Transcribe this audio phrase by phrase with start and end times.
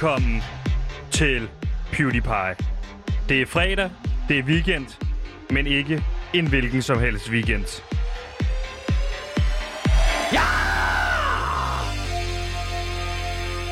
[0.00, 0.42] Velkommen
[1.10, 1.48] til
[1.92, 2.56] PewDiePie.
[3.28, 3.90] Det er fredag,
[4.28, 4.86] det er weekend,
[5.50, 7.82] men ikke en hvilken som helst weekend.
[10.32, 10.40] Ja!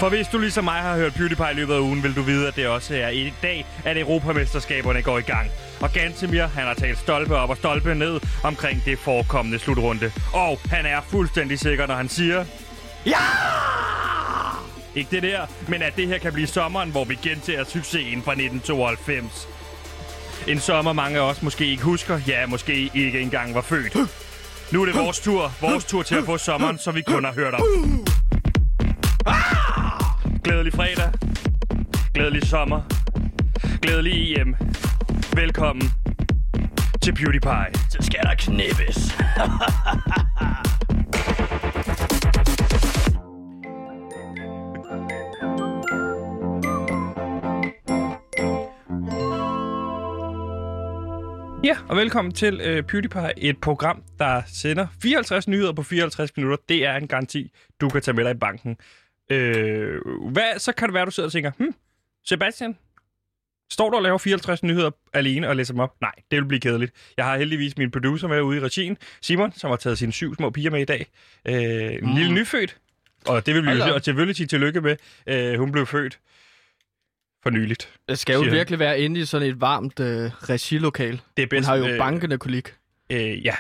[0.00, 2.48] For hvis du ligesom mig har hørt PewDiePie i løbet af ugen, vil du vide,
[2.48, 5.50] at det også er i dag, at Europamesterskaberne går i gang.
[5.80, 10.12] Og Gantemir, han har talt stolpe op og stolpe ned omkring det forekommende slutrunde.
[10.34, 12.44] Og han er fuldstændig sikker, når han siger...
[13.06, 13.18] Ja!
[14.94, 18.32] Ikke det der, men at det her kan blive sommeren, hvor vi gentager succesen fra
[18.32, 19.48] 1992.
[20.48, 23.96] En sommer, mange af os måske ikke husker, ja, måske ikke engang var født.
[24.72, 27.32] Nu er det vores tur, vores tur til at få sommeren, som vi kun har
[27.32, 27.60] hørt om.
[30.44, 31.12] Glædelig fredag.
[32.14, 32.80] Glædelig sommer.
[33.82, 34.56] Glædelig EM.
[35.32, 35.92] Velkommen
[37.02, 37.72] til PewDiePie.
[37.90, 38.96] Så skal der knippes.
[51.64, 56.56] Ja, og velkommen til øh, PewDiePie, et program, der sender 54 nyheder på 54 minutter.
[56.68, 58.76] Det er en garanti, du kan tage med dig i banken.
[59.30, 60.00] Øh,
[60.32, 61.74] hvad, så kan det være, du sidder og tænker, hm,
[62.24, 62.76] Sebastian,
[63.70, 65.94] står du og laver 54 nyheder alene og læser dem op?
[66.00, 66.92] Nej, det vil blive kedeligt.
[67.16, 70.34] Jeg har heldigvis min producer med ude i regien, Simon, som har taget sine syv
[70.34, 71.06] små piger med i dag.
[71.44, 72.14] Øh, en mm.
[72.14, 72.76] lille nyfødt,
[73.26, 74.96] og det vil vi jo og selvfølgelig sige tillykke med.
[75.26, 76.18] Øh, hun blev født
[77.42, 77.92] for nyligt.
[78.08, 78.52] Det skal jo han.
[78.52, 81.20] virkelig være inde i sådan et varmt øh, regilokal.
[81.36, 82.74] Det er bedst, har jo øh, bankende kolik.
[83.10, 83.54] Øh, ja,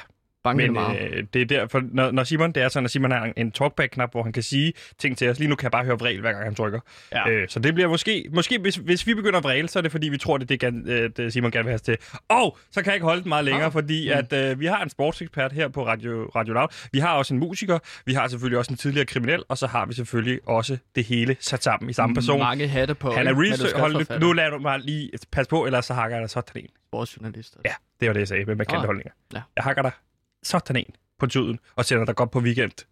[0.56, 3.32] Bankende Men øh, det er derfor, når, når Simon, det er sådan, at Simon har
[3.36, 5.38] en talkback-knap, hvor han kan sige ting til os.
[5.38, 6.80] Lige nu kan jeg bare høre vrel, hver gang han trykker.
[7.12, 7.28] Ja.
[7.30, 9.90] Øh, så det bliver måske, måske hvis, hvis vi begynder at vrele, så er det
[9.90, 11.96] fordi, vi tror, det er det, øh, det Simon gerne vil have til.
[12.28, 13.72] Og så kan jeg ikke holde det meget længere, Ah.
[13.72, 14.18] fordi Mm.
[14.18, 16.68] at øh, vi har en sportsekspert her på Radio, Radio Loud.
[16.92, 19.86] Vi har også en musiker, vi har selvfølgelig også en tidligere kriminel, og så har
[19.86, 22.38] vi selvfølgelig også det hele sat sammen i samme person.
[22.38, 23.10] Mange hatte på.
[23.10, 23.76] Han er research...
[23.78, 26.68] Hold, nu, lader du mig lige passe på, ellers så hakker jeg dig sådan en.
[26.88, 27.56] Sportsjournalist.
[27.64, 28.86] Ja, det var det, jeg sagde med markante Ah.
[28.86, 29.12] holdninger.
[29.34, 29.40] Ja.
[29.56, 29.90] Jeg hakker dig
[30.42, 32.86] sådan en på tuden og sender dig godt på weekend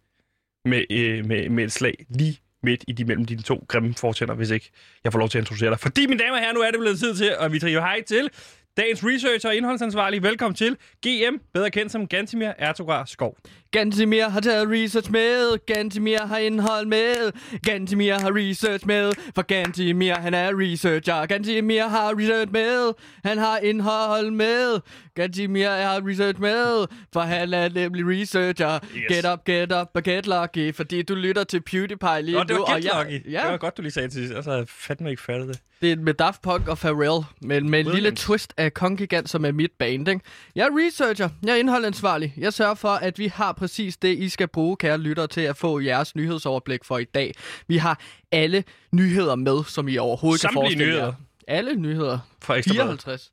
[0.65, 4.35] med, øh, med, med et slag lige midt i de mellem dine to grimme fortænder,
[4.35, 4.71] hvis ikke
[5.03, 5.79] jeg får lov til at introducere dig.
[5.79, 8.01] Fordi, mine damer og herrer, nu er det blevet tid til, og vi tager hej
[8.01, 8.29] til
[8.77, 10.23] dagens researcher og indholdsansvarlig.
[10.23, 13.37] Velkommen til GM, bedre kendt som Gantimir Ertogar Skov.
[13.71, 15.65] Gantimir har taget research med.
[15.65, 17.31] Gantimir har indhold med.
[17.63, 19.11] Gantimir har research med.
[19.35, 21.25] For Gantimir, han er researcher.
[21.25, 22.93] Gantimir har research med.
[23.25, 24.79] Han har indhold med.
[25.15, 26.85] Gantimir har research med.
[27.13, 28.79] For han er nemlig researcher.
[28.95, 29.03] Yes.
[29.15, 30.75] Get up, get up og get lucky.
[30.75, 32.57] Fordi du lytter til PewDiePie lige Nå, det nu.
[32.57, 33.31] var og Get jeg- Lucky.
[33.31, 34.33] Ja, Det var godt, du lige sagde til sidst.
[34.35, 35.59] Altså, jeg fandme ikke fattet det.
[35.81, 39.45] Det er med Daft Punk og Pharrell, men med en lille twist af Kongigant, som
[39.45, 40.07] er mit band.
[40.07, 40.21] Ikke?
[40.55, 42.33] Jeg er researcher, jeg er indholdansvarlig.
[42.37, 45.57] Jeg sørger for, at vi har præcis det, I skal bruge, kære lyttere, til at
[45.57, 47.33] få jeres nyhedsoverblik for i dag.
[47.67, 47.99] Vi har
[48.31, 51.05] alle nyheder med, som I overhovedet Samtlige kan forestille nyheder?
[51.05, 51.13] jer.
[51.47, 52.19] Alle nyheder.
[52.55, 53.31] Ekstra 54.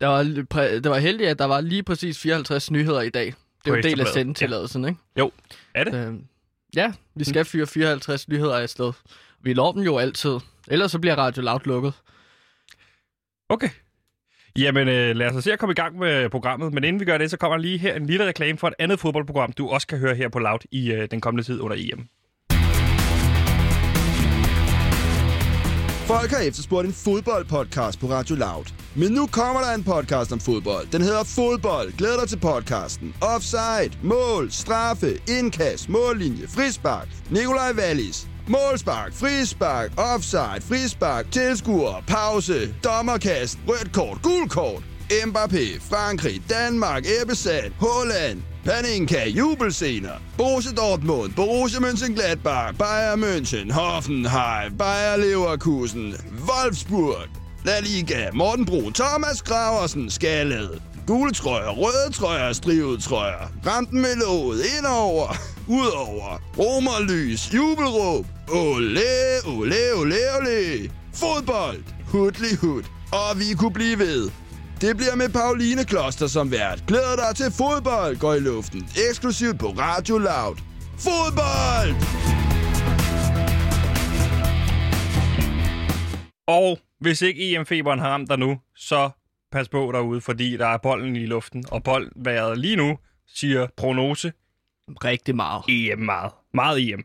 [0.00, 0.22] Det var,
[0.82, 3.26] det var heldigt, at der var lige præcis 54 nyheder i dag.
[3.26, 3.34] Det
[3.64, 5.00] er jo en del af sendetilladelsen, ikke?
[5.18, 5.32] Jo,
[5.74, 5.94] er det?
[5.94, 6.24] Øhm,
[6.76, 8.92] ja, vi skal fyre 54 nyheder afsted.
[9.42, 10.38] Vi når dem jo altid.
[10.68, 11.92] Ellers så bliver Radio Loud lukket.
[13.48, 13.68] Okay.
[14.58, 16.74] Jamen, øh, lad os se at komme i gang med programmet.
[16.74, 19.00] Men inden vi gør det, så kommer lige her en lille reklame for et andet
[19.00, 22.08] fodboldprogram, du også kan høre her på Loud i øh, den kommende tid under EM.
[26.08, 28.64] Folk har efterspurgt en fodboldpodcast på Radio Loud.
[28.96, 30.86] Men nu kommer der en podcast om fodbold.
[30.92, 31.92] Den hedder Fodbold.
[31.98, 33.14] Glæd dig til podcasten.
[33.20, 37.08] Offside, mål, straffe, indkast, mållinje, frispark.
[37.30, 38.28] Nikolaj Wallis.
[38.48, 44.82] Målspark, frispark, offside, frispark, tilskuer, pause, dommerkast, rødt kort, gul kort.
[45.26, 50.20] Mbappé, Frankrig, Danmark, Ebbesand, Holland, Paninka, jubelscener.
[50.36, 56.14] Borussia Dortmund, Borussia Mönchengladbach, Bayern München, Hoffenheim, Bayer Leverkusen,
[56.46, 57.28] Wolfsburg,
[57.64, 60.82] La Liga, Morten Brun, Thomas Graversen, Skallet.
[61.06, 63.52] Gule trøjer, røde trøjer, strivet trøjer.
[63.66, 65.36] Ramten med låget, indover,
[65.80, 66.42] udover.
[66.58, 68.26] Romerlys, jubelråb.
[68.50, 69.00] Ole,
[69.46, 70.90] ole, ole, ole.
[71.14, 72.82] Fodbold, hudli hud.
[73.12, 74.30] Og vi kunne blive ved.
[74.80, 76.84] Det bliver med Pauline Kloster som vært.
[76.86, 78.88] Glæder dig til fodbold går i luften.
[79.08, 80.56] Eksklusivt på Radio Loud.
[80.98, 81.94] Fodbold!
[86.46, 89.10] Og hvis ikke EM-feberen har ramt dig nu, så
[89.52, 91.64] pas på derude, fordi der er bolden i luften.
[91.70, 94.32] Og boldværet lige nu siger prognose
[95.04, 95.62] Rigtig meget.
[95.68, 96.32] EM meget.
[96.54, 97.04] Meget EM.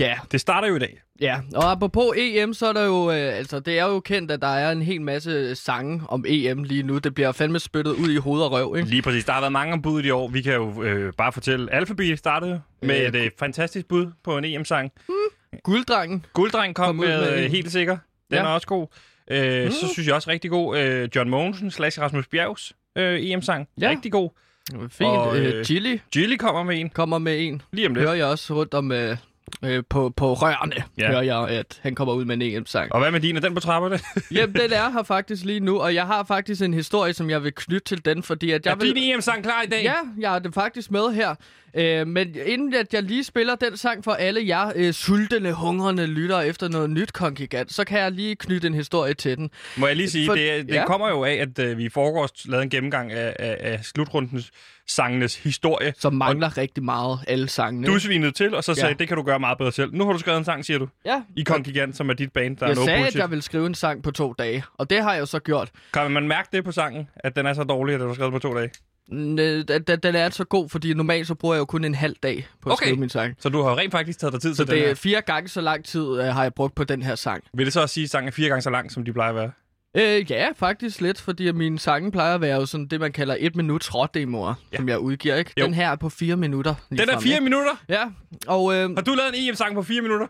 [0.00, 0.98] Ja, Det starter jo i dag.
[1.20, 1.40] ja.
[1.54, 4.46] Og apropos EM, så er der jo, øh, altså det er jo kendt, at der
[4.48, 6.98] er en hel masse sange om EM lige nu.
[6.98, 8.88] Det bliver fandme spyttet ud i hoved og røv, ikke?
[8.90, 9.24] Lige præcis.
[9.24, 10.28] Der har været mange bud i år.
[10.28, 11.72] Vi kan jo øh, bare fortælle.
[11.74, 14.90] Alphabet startede med Øh, et øh, fantastisk bud på en EM-sang.
[15.08, 15.14] Mm.
[15.62, 16.26] Gulddrengen.
[16.32, 17.50] Gulddreng kom, Kom med, med en.
[17.50, 17.96] helt sikker.
[18.30, 18.42] Den Ja.
[18.44, 18.86] er også god.
[19.30, 19.70] Øh, Mm.
[19.70, 23.68] Så synes jeg også rigtig god øh, John Mogensen slash Rasmus Bjergs øh, EM-sang.
[23.80, 23.90] Ja.
[23.90, 24.30] Rigtig god.
[24.90, 25.10] Fint.
[25.10, 27.62] Og, øh, øh, Chili Gilly kommer med en kommer med en.
[27.72, 28.02] lige om lidt.
[28.04, 29.16] Hører jeg også rundt om øh,
[29.64, 31.08] øh, på, på rørene, Ja.
[31.08, 32.92] hører jeg, at han kommer ud med en EM-sang.
[32.92, 33.36] Og hvad med din?
[33.36, 33.98] Er den på trapperne?
[34.38, 37.44] Jamen, den er her faktisk lige nu, og jeg har faktisk en historie, som jeg
[37.44, 38.94] vil knytte til den, fordi at jeg er vil...
[38.94, 39.82] din EM-sang klar i dag?
[39.82, 41.34] Ja, jeg har det faktisk med her.
[41.76, 46.06] Øh, men inden at jeg lige spiller den sang for alle jer øh, sultne, hungrende
[46.06, 49.50] lyttere efter noget nyt kongigant, så kan jeg lige knytte en historie til den.
[49.76, 50.86] Må jeg lige sige, For- det, det ja.
[50.86, 54.50] kommer jo af, at øh, vi i forgårs lavede en gennemgang af, af, af slutrundens
[54.88, 55.94] sangenes historie.
[55.98, 57.86] Som mangler og rigtig meget, alle sangene.
[57.86, 58.94] Du svinede til, og så sagde, Ja.
[58.94, 59.94] det kan du gøre meget bedre selv.
[59.94, 62.56] Nu har du skrevet en sang, siger du, Ja, i Kongigant, som er dit band,
[62.56, 63.14] der jeg er no sagde, bullshit.
[63.16, 65.38] at jeg ville skrive en sang på to dage, og det har jeg jo så
[65.38, 65.70] gjort.
[65.92, 68.32] Kan man mærke det på sangen, at den er så dårlig, at du har skrevet
[68.32, 68.70] på to dage?
[69.10, 69.38] Den,
[69.68, 72.46] den- den er så god, fordi normalt så bruger jeg jo kun en halv dag
[72.62, 72.86] på at Okay.
[72.86, 73.34] skrive min sang.
[73.38, 74.90] Så du har rent faktisk taget dig tid Så til den det her.
[74.90, 77.44] er fire gange så lang tid, øh, har jeg brugt på den her sang.
[77.54, 79.30] Vil det så også sige, at sangen er fire gange så lang, som de plejer
[79.30, 79.50] at være?
[79.96, 83.36] Øh, ja, faktisk lidt, fordi mine sange plejer at være jo sådan det, man kalder
[83.38, 84.76] et minuts rådemoer, Ja.
[84.76, 85.52] som jeg udgiver, ikke?
[85.60, 85.64] Jo.
[85.64, 86.74] Den her er på fire minutter.
[86.90, 87.72] Den er fire minutter.
[87.88, 88.04] Ja,
[88.46, 90.26] og øh, Har du lavet en EM-sang på fire minutter?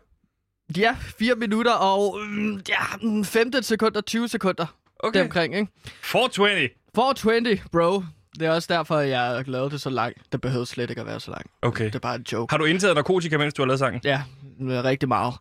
[0.76, 4.66] ja, fire minutter og mm, ja, mm, 15 sekunder, 20 sekunder
[4.98, 5.18] okay.
[5.18, 5.72] deromkring, ikke?
[6.02, 6.68] 420.
[6.94, 8.02] 420, bro.
[8.38, 10.18] Det er også derfor, jeg lavet det så langt.
[10.32, 11.46] Det behøver slet ikke at være så langt.
[11.62, 11.84] Okay.
[11.84, 12.52] Det er bare en joke.
[12.52, 14.00] Har du indtaget narkotika, mens du har lavet sangen?
[14.04, 14.22] Ja,
[14.60, 15.34] øh, rigtig meget.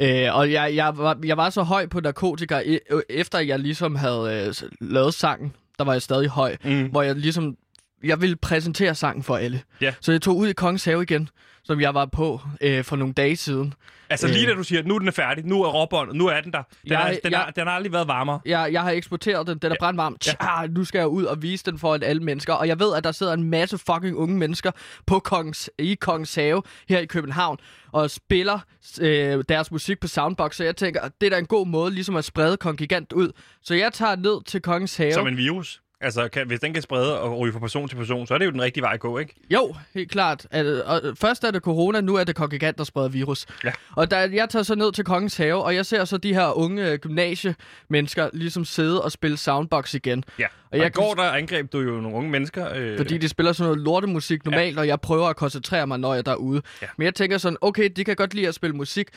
[0.00, 3.94] Øh, og jeg, jeg, var, jeg var så høj på narkotika, e- efter jeg ligesom
[3.96, 6.86] havde øh, lavet sangen, der var jeg stadig høj, Mm.
[6.90, 7.56] hvor jeg ligesom,
[8.04, 9.60] jeg ville præsentere sangen for alle.
[9.80, 9.94] Ja.
[10.00, 11.28] Så jeg tog ud i Kongens Have igen,
[11.64, 13.74] som jeg var på øh, for nogle dage siden.
[14.10, 16.40] Altså lige da du siger, at nu den er færdig, nu er råbåndet, nu er
[16.40, 16.62] den der.
[16.82, 18.40] Den, Jeg- er, den, jeg- har, den har aldrig været varmere.
[18.46, 19.78] Jeg, jeg har eksporteret den, den er Ja.
[19.84, 20.16] brandvarm.
[20.20, 20.32] Tja,
[20.70, 22.52] nu skal jeg ud og vise den foran alle mennesker.
[22.52, 24.70] Og jeg ved, at der sidder en masse fucking unge mennesker
[25.06, 27.58] på Kongens, i Kongens Have her i København
[27.92, 28.58] og spiller
[29.00, 30.56] øh, deres musik på Soundbox.
[30.56, 33.30] Så jeg tænker, at det er da en god måde ligesom at sprede Kongigant ud.
[33.62, 35.12] Så jeg tager ned til Kongens Have.
[35.12, 35.80] Som en virus.
[36.00, 38.46] Altså, kan, hvis den kan sprede og ryge fra person til person, så er det
[38.46, 39.34] jo den rigtige vej at gå, ikke?
[39.50, 40.46] Jo, helt klart.
[40.50, 43.46] At, og først er det corona, nu er det kongigant, der spreder virus.
[43.64, 43.72] Ja.
[43.96, 46.58] Og der, jeg tager så ned til Kongens Have, og jeg ser så de her
[46.58, 50.24] unge øh, gymnasiemennesker ligesom sidde og spille Soundbox igen.
[50.38, 50.44] Ja.
[50.44, 52.74] Og, Og og jeg i går, der angreb du jo nogle unge mennesker.
[52.74, 54.80] Øh, Fordi de spiller sådan noget lortemusik normalt, ja.
[54.80, 56.62] og jeg prøver at koncentrere mig, når jeg er derude.
[56.82, 56.86] Ja.
[56.96, 59.08] Men jeg tænker sådan, okay, de kan godt lide at spille musik,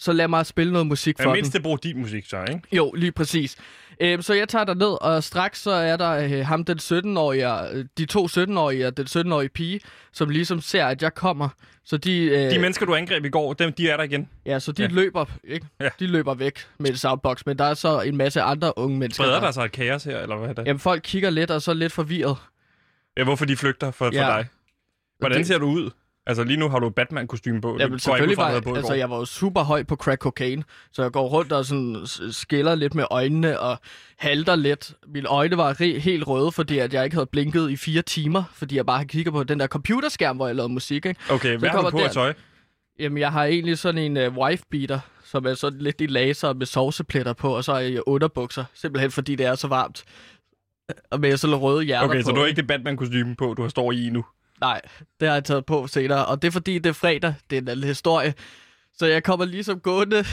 [0.00, 1.58] så lad mig spille noget musik for mindst dem.
[1.58, 2.60] det bruger din musik så, ikke?
[2.72, 3.56] Jo, lige præcis.
[4.00, 7.70] Øhm, så jeg tager der ned, og straks så er der øh, ham, den 17-årige,
[7.70, 9.80] øh, de to 17-årige og den 17-årige pige,
[10.12, 11.48] som ligesom ser, at jeg kommer.
[11.84, 14.28] Så de, øh, De mennesker, du angreb i går, dem, de er der igen.
[14.46, 14.88] ja, så de Ja.
[14.88, 14.94] ja.
[14.94, 15.66] løber, ikke?
[15.80, 15.88] Ja.
[16.00, 19.24] De løber væk med et soundbox, men der er så en masse andre unge mennesker.
[19.24, 19.46] Spreder der.
[19.46, 20.66] der sig et kaos her, eller hvad er det?
[20.66, 22.36] Jamen, folk kigger lidt og så lidt forvirret.
[23.16, 24.20] Ja, hvorfor de flygter for, for Ja.
[24.20, 24.46] dig?
[25.18, 25.90] Hvordan Det- ser du ud?
[26.28, 27.68] Altså lige nu har du Batman-kostyme på.
[27.68, 29.96] Jamen, Det går jeg ud selvfølgelig var på altså, jeg var jo super høj på
[29.96, 31.96] crack cocaine, så jeg går rundt og sådan
[32.30, 33.78] skiller lidt med øjnene og
[34.18, 34.92] halter lidt.
[35.06, 38.42] Mine øjne var re- helt røde, fordi at jeg ikke havde blinket i fire timer,
[38.52, 41.06] fordi jeg bare har kigget på den der computerskærm, hvor jeg lavede musik.
[41.06, 41.20] Ikke?
[41.30, 42.34] Okay, hvad har du på der- tøj?
[42.98, 46.52] Jamen, jeg har egentlig sådan en uh, wife beater, som er sådan lidt i laser
[46.54, 50.04] med sovsepletter på, og så er jeg underbukser, simpelthen fordi det er så varmt.
[51.10, 52.26] Og med sådan røde hjerter Okay, på.
[52.26, 54.24] så du har ikke det Batman-kostyme på, du har står i nu.
[54.60, 54.80] Nej,
[55.20, 56.26] det har jeg taget på senere.
[56.26, 57.34] Og det er fordi, det er fredag.
[57.50, 58.34] Det er en anden historie.
[58.98, 60.24] Så jeg kommer ligesom gående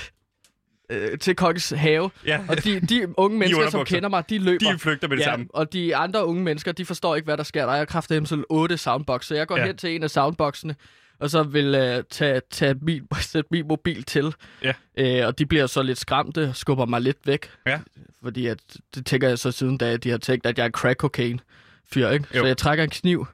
[0.90, 2.10] øh, til Kongens Have.
[2.26, 4.72] Ja, Og de, de unge mennesker, som kender mig, de løber.
[4.74, 5.46] de flygter med det ja, samme.
[5.50, 7.66] og de andre unge mennesker, de forstår ikke, hvad der sker.
[7.66, 9.66] Der er kraftigt sådan otte soundbox, så jeg går Ja.
[9.66, 10.76] hen til en af soundboxene,
[11.20, 14.34] og så vil øh, tage, tage min, sætte min mobil til.
[14.64, 14.74] Ja.
[14.98, 17.50] Øh, og de bliver så lidt skræmte og skubber mig lidt væk.
[17.66, 17.80] Ja.
[18.24, 18.60] Fordi at,
[18.96, 21.40] det tænker jeg så siden, da de har tænkt, at jeg er crack cocaine
[21.94, 22.26] fyr, ikke?
[22.36, 22.40] Jo.
[22.42, 23.28] Så jeg trækker en kniv,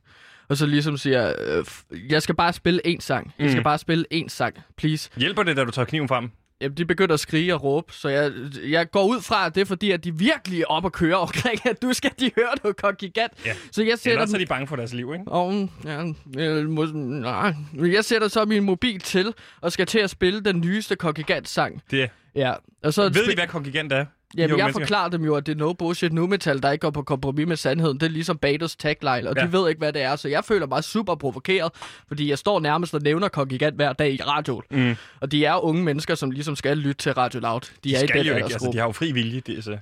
[0.50, 1.66] og så ligesom siger, øh,
[2.12, 3.34] jeg skal bare spille én sang.
[3.40, 3.64] Jeg skal Mm.
[3.64, 5.10] bare spille én sang, please.
[5.18, 6.32] Hjælper det, da du tager kniven frem?
[6.62, 8.32] Jamen, de begynder at skrige og råbe, så jeg,
[8.70, 11.18] jeg går ud fra, at det er fordi, at de virkelig er op at køre
[11.18, 13.34] omkring, at du skal de høre noget kongigant.
[13.46, 13.54] Ja.
[13.72, 15.26] Så jeg sætter Ellers er de bange for deres liv, ikke?
[15.32, 16.04] og, ja,
[16.38, 17.54] øh, må, nej.
[17.74, 21.82] Jeg sætter så min mobil til, og skal til at spille den nyeste kongigant-sang.
[21.92, 22.10] Det.
[22.36, 22.54] Ja,
[22.84, 23.04] og så...
[23.04, 24.06] Ved de, hvad kongigant er?
[24.38, 24.80] Jamen, jeg mennesker?
[24.86, 27.48] forklarer dem jo, at det er no bullshit nu metal, der ikke går på kompromis
[27.48, 28.00] med sandheden.
[28.00, 29.46] Det er ligesom Bados tagline, og Ja.
[29.46, 30.16] de ved ikke, hvad det er.
[30.16, 31.72] Så jeg føler mig super provokeret,
[32.08, 34.64] fordi jeg står nærmest og nævner kongigant hver dag i radioen.
[34.72, 34.96] Mm.
[35.22, 37.62] Og de er unge mennesker, som ligesom skal lytte til Radio Loud.
[37.62, 39.58] De, De er i skal den jo ikke, altså, de har jo fri vilje, det
[39.58, 39.78] er så.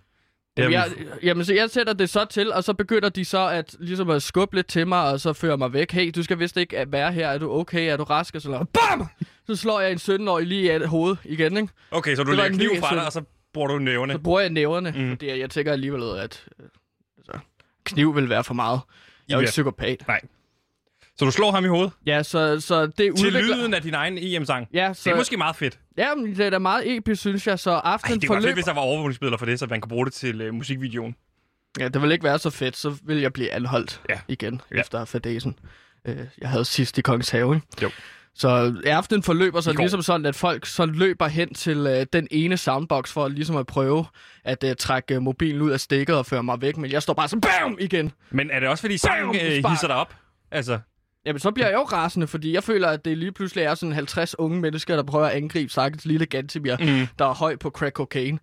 [0.58, 0.88] Jamen, jeg,
[1.24, 4.24] jamen, så jeg sætter det så til, og så begynder de så at, ligesom at
[4.24, 5.92] skubbe lidt til mig, og så fører mig væk.
[5.92, 7.28] Hey, du skal vist ikke være her.
[7.28, 7.92] Er du okay?
[7.92, 8.36] Er du rask?
[8.36, 9.08] Og så BAM!
[9.48, 11.70] Så slår jeg en 17-årig lige i hovedet igen, ikke?
[11.92, 13.22] Okay, så du lægger kniven fra dig, og så
[13.58, 14.14] bruger du nævne.
[14.14, 15.10] Så bruger jeg næverne, Mm.
[15.10, 16.66] fordi jeg tænker alligevel, at øh,
[17.18, 17.40] altså,
[17.84, 18.80] kniv vil være for meget.
[19.28, 20.04] Jeg er jo ikke psykopat.
[21.20, 21.92] Så du slår ham i hovedet?
[22.06, 23.42] Ja, så, så det Til udvikler...
[23.56, 24.68] lyden af din egen EM-sang?
[24.74, 25.12] Ja, Det så...
[25.12, 25.80] er måske meget fedt.
[25.98, 27.60] Ja, men det er da meget episk, synes jeg.
[27.60, 28.44] Så Ej, aftenen det forløb...
[28.44, 31.16] fedt, hvis der var overvågningsbilleder for det, så man kan bruge det til uh, musikvideoen.
[31.80, 34.20] Ja, det vil ikke være så fedt, så vil jeg blive anholdt Ja.
[34.28, 34.80] igen Ja.
[34.80, 35.60] efter fadesen.
[36.06, 37.68] Øh, jeg havde sidst i Kongens Have, ikke?
[37.82, 37.90] Jo.
[38.38, 39.82] Så aftenen forløber går.
[39.82, 43.68] ligesom sådan, at folk så løber hen til øh, den ene soundbox for ligesom at
[43.68, 44.06] prøve
[44.44, 46.78] at øh, trække øh, mobilen ud af stikket og føre mig væk.
[46.78, 47.78] Men jeg står bare så BAM!
[47.80, 48.12] igen.
[48.30, 50.16] Men er det også, fordi sangen øh, hisser dig op?
[50.52, 50.80] Altså,
[51.26, 53.94] Jamen, så bliver jeg jo rasende, fordi jeg føler, at det lige pludselig er sådan
[53.94, 57.08] 50 unge mennesker, der prøver at angribe Sakkens lille Gantimir, Mm.
[57.20, 58.40] der er høj på crack cocaine,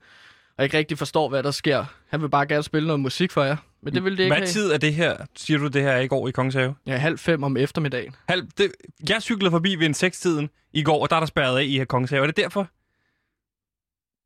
[0.59, 1.85] og ikke rigtig forstår, hvad der sker.
[2.09, 4.37] Han vil bare gerne spille noget musik for jer, men det vil det ikke hvad
[4.37, 4.47] have.
[4.47, 5.17] tid er det her?
[5.37, 6.75] Siger du, det her er i går i Kongens Have?
[6.87, 8.15] Ja, halv fem om eftermiddagen.
[8.29, 8.73] Halv, det,
[9.09, 11.85] jeg cyklede forbi ved en sekstiden i går, og der er der spærret af i
[11.85, 12.23] Kongens Have.
[12.23, 12.69] Er det derfor?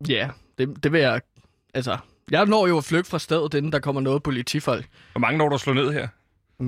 [0.09, 1.21] Ja, det, det vil jeg...
[1.75, 1.99] Altså,
[2.31, 4.89] jeg når jo at flygte fra stedet, inden der kommer noget politifolk.
[5.13, 6.09] Hvor mange når du slå ned her?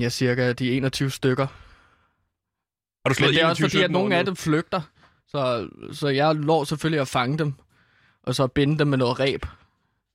[0.03, 1.47] Er cirka de 21 stykker.
[1.47, 4.81] Har du slået Men det er også 21, fordi, at 17 nogle af dem flygter.
[5.29, 7.55] Så, så jeg lår selvfølgelig at fange dem.
[8.23, 9.47] Og så binde dem med noget ræb.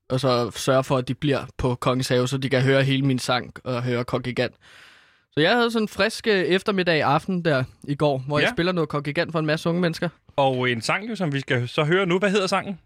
[0.09, 3.05] Og så sørge for, at de bliver på Kongens Have, så de kan høre hele
[3.05, 4.55] min sang og høre Kongigant.
[5.31, 8.43] Så jeg havde sådan en frisk øh, eftermiddag aften der i går, hvor Ja.
[8.45, 10.09] jeg spiller noget Kongigant for en masse unge mennesker.
[10.35, 12.19] Og en sang, jo, som vi skal så høre nu.
[12.19, 12.79] Hvad hedder sangen?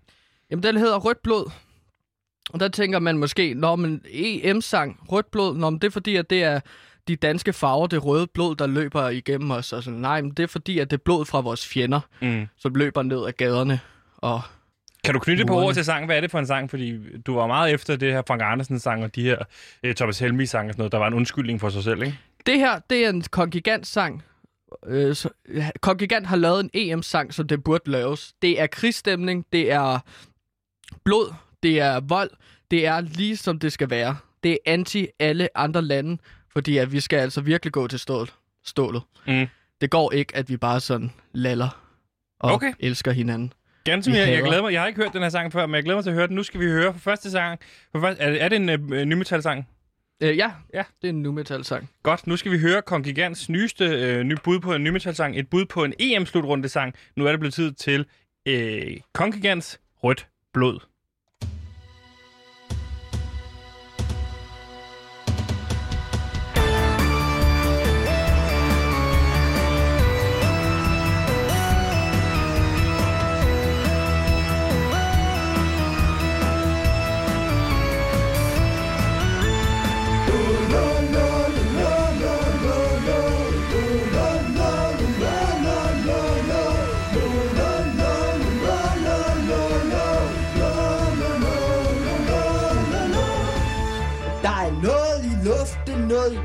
[0.51, 1.51] Jamen, den hedder Rødt Blod.
[2.49, 6.29] Og der tænker man måske, når man EM-sang, Rødt Blod, når det er fordi, at
[6.29, 6.59] det er
[7.07, 9.73] de danske farver, det røde blod, der løber igennem os.
[9.73, 12.47] Og sådan, nej, men det er fordi, at det er blod fra vores fjender, Mm.
[12.57, 13.79] som løber ned ad gaderne.
[14.17, 14.41] Og
[15.03, 16.05] Kan du knytte på ord til sangen?
[16.05, 16.69] Hvad er det for en sang?
[16.69, 19.37] Fordi du var meget efter det her Frank Andersen sang og de her
[19.83, 20.91] eh, Thomas Helmi sang og sådan noget.
[20.91, 22.19] Der var en undskyldning for sig selv, ikke?
[22.45, 24.23] det her, det er en Kongigant-sang.
[24.85, 25.29] Øh, så,
[25.81, 28.33] Kongigant har lavet en EM-sang, som det burde laves.
[28.41, 29.99] Det er krigsstemning, det er
[31.03, 32.29] blod, det er vold,
[32.71, 34.17] det er lige som det skal være.
[34.43, 36.17] Det er anti alle andre lande,
[36.53, 38.29] fordi at vi skal altså virkelig gå til stål,
[38.65, 39.01] stålet.
[39.27, 39.47] Mm.
[39.81, 41.81] Det går ikke, at vi bare sådan laller
[42.39, 42.73] og Okay.
[42.79, 43.53] elsker hinanden.
[43.91, 44.27] Ganske mere.
[44.27, 44.74] Jeg glæder mig.
[44.74, 46.27] Jeg har ikke hørt den her sang før, men jeg glæder mig til at høre
[46.27, 46.36] den.
[46.36, 47.60] Nu skal vi høre for første sang.
[47.91, 49.67] For første, er, det- er det en uh, nymetal-sang?
[50.24, 50.84] Øh, ja, Ja.
[51.01, 51.89] det er en nu metal-sang.
[52.03, 55.39] Godt, nu skal vi høre Kong Gigants nyeste øh, ny bud på en nymetal-sang.
[55.39, 56.93] Et bud på en EM-slutrunde-sang.
[57.15, 58.05] Nu er det blevet tid til
[58.46, 60.79] øh, Kong Gigants Rødt Blod.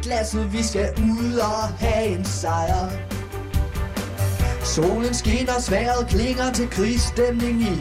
[0.04, 2.90] Glasset, vi skal ud og have en sejr.
[4.64, 7.74] Solen skinner, sværet klinger til krigsstemning i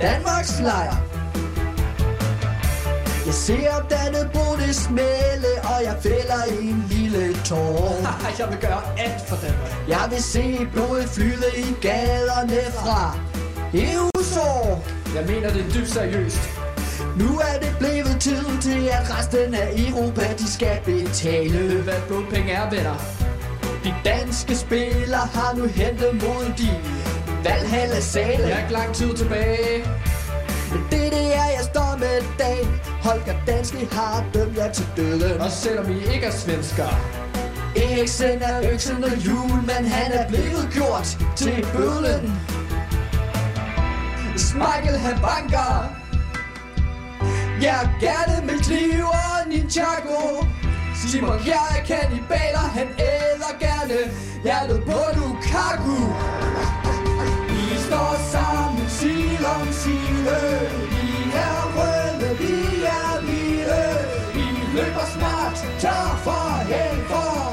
[0.00, 0.96] Danmarks lejr.
[3.26, 7.96] Jeg ser Dannebro det smelle, og jeg fælder en lille tår.
[8.38, 9.88] Jeg vil gøre alt for Danmark.
[9.88, 13.16] Jeg vil se blodet flyde i gaderne fra
[13.74, 14.84] EU-sår.
[15.14, 16.61] Jeg mener det dybt seriøst.
[17.16, 21.82] Nu er det blevet tid til, at resten af Europa, de skal betale.
[21.82, 22.96] Hvad blodpenge er, venner.
[23.84, 26.70] De danske spillere har nu hentet mod de
[27.44, 28.42] Valhalla sale.
[28.48, 29.84] Jeg er ikke lang tid tilbage.
[30.72, 32.66] Men det er det her, jeg står med dag.
[33.02, 35.40] Holger Danske har dømt jer til døden.
[35.40, 36.88] Også selvom I ikke er svensker.
[37.76, 42.32] Eriksen er øksen og jul, men han er blevet gjort til bødlen.
[44.54, 46.01] Michael han banker.
[47.62, 50.46] Jeg er gerne med kniv og Ninjago.
[50.94, 53.98] Simon jeg er kannibaler, han æder gerne
[54.44, 56.00] hjertet på Lukaku.
[57.48, 60.38] Vi står sammen side om side.
[60.92, 61.06] Vi
[61.46, 62.54] er røde, vi
[62.98, 63.82] er hvide.
[64.34, 64.44] Vi
[64.76, 67.51] løber snart tør for helvede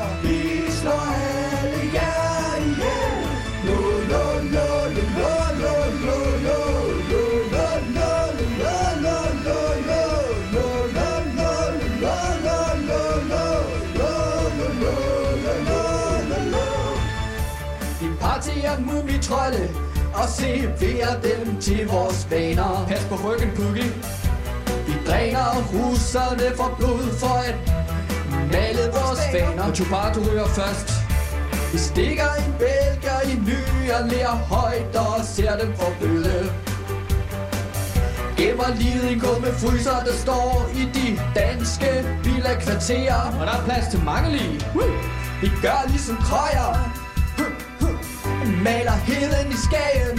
[19.30, 19.70] mumitrolde
[20.14, 22.86] og serverer dem til vores vaner.
[22.88, 23.88] Pas på ryggen, Pukki.
[24.88, 27.56] Vi dræner russerne for blod for at
[28.52, 29.64] male vores faner.
[29.64, 30.90] Og Chubar, du ryger først.
[31.72, 36.52] Vi stikker en bælger i ny og lærer højt og ser dem forbøde.
[38.38, 41.90] Gemmer livet i en kumme fryser, der står i de danske
[42.24, 43.22] villa kvarterer.
[43.40, 44.62] Og der er plads til mange lige.
[45.42, 47.00] Vi gør ligesom krøjer
[48.65, 50.18] Maler heden i skagen.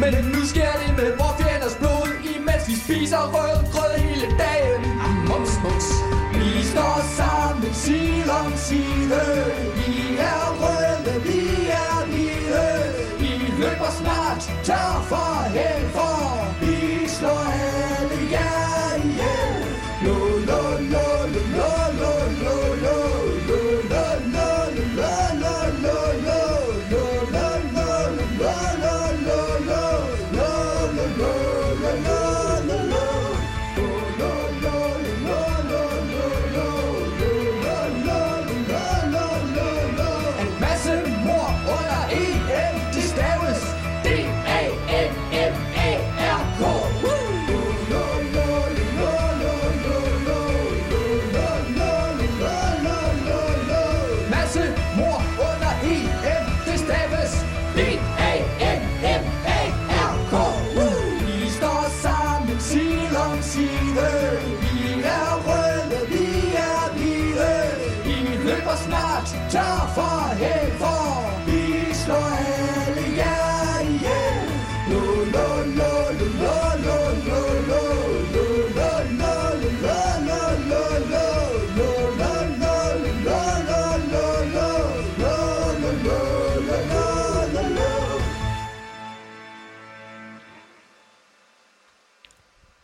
[0.00, 4.82] Men nu sker det med vores fjenders blod Imens vi spiser rød grød hele dagen.
[5.04, 5.88] Ah, Mums, mums.
[6.38, 9.20] Vi står sammen side om side
[9.78, 11.40] Vi er røde, vi
[11.82, 12.66] er hvide
[13.20, 14.79] Vi løber snart tør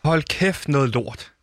[0.07, 1.33] Hold kæft, noget lort.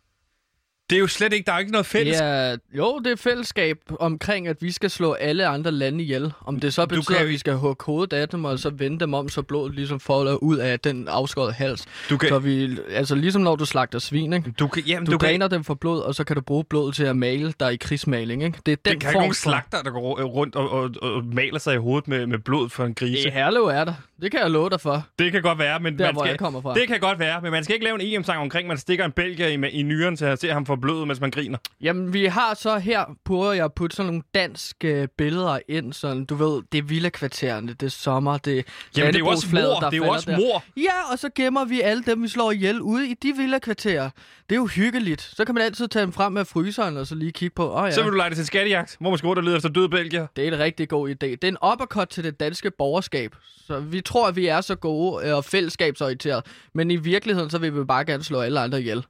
[0.89, 2.19] Det er jo slet ikke, der er ikke noget fælles.
[2.21, 6.33] Ja, jo, det er fællesskab omkring, at vi skal slå alle andre lande ihjel.
[6.45, 8.99] Om det så betyder, kan- at vi skal hugge hovedet af dem, og så vende
[8.99, 11.85] dem om, så blodet ligesom folder ud af den afskårede hals.
[12.09, 14.53] Du kan- Så vi, altså ligesom når du slagter svin, ikke?
[14.59, 16.41] Du kan, jamen, Du, du, du kan, dræner dem for blod, og så kan du
[16.41, 18.59] bruge blodet til at male dig i krigsmaling, ikke?
[18.65, 19.49] Det er den det kan ikke form nogen for...
[19.49, 22.83] slagter, der går rundt og, og, og maler sig i hovedet med, med blod for
[22.85, 23.27] en grise.
[23.27, 23.93] I Herlev er der.
[24.21, 25.05] Det kan jeg love dig for.
[25.19, 26.73] Det kan godt være, men Der, man hvor skal, jeg kommer fra.
[26.73, 29.11] Det kan godt være, men man skal ikke lave en EM-sang omkring, man stikker en
[29.11, 31.57] belgier i, i nyren til at se ham få blod, mens man griner.
[31.81, 36.25] Jamen, vi har så her, prøver jeg at putte sådan nogle danske billeder ind, sådan,
[36.25, 38.63] du ved, det er villa-kvartererne, det er sommer, det er
[38.97, 39.59] Jamen, det er jo også mor.
[39.79, 40.37] der Det er jo også der.
[40.37, 40.63] mor.
[40.77, 44.09] Ja, og så gemmer vi alle dem, vi slår ihjel ude i de villa-kvarterer.
[44.49, 45.21] Det er jo hyggeligt.
[45.21, 47.81] Så kan man altid tage dem frem med fryseren, og så lige kigge på, åh
[47.81, 49.55] oh, ja, Så vil du lege det til skattejagt, hvor man skal rundt og lede
[49.55, 50.27] efter døde belgier.
[50.35, 51.13] det er en rigtig god idé.
[51.27, 53.35] Det er en uppercut til det danske borgerskab.
[53.67, 56.41] Så vi tror, at vi er så gode øh, og fællesskabsorienterede,
[56.73, 59.05] men i virkeligheden, så vil vi bare gerne slå alle andre ihjel.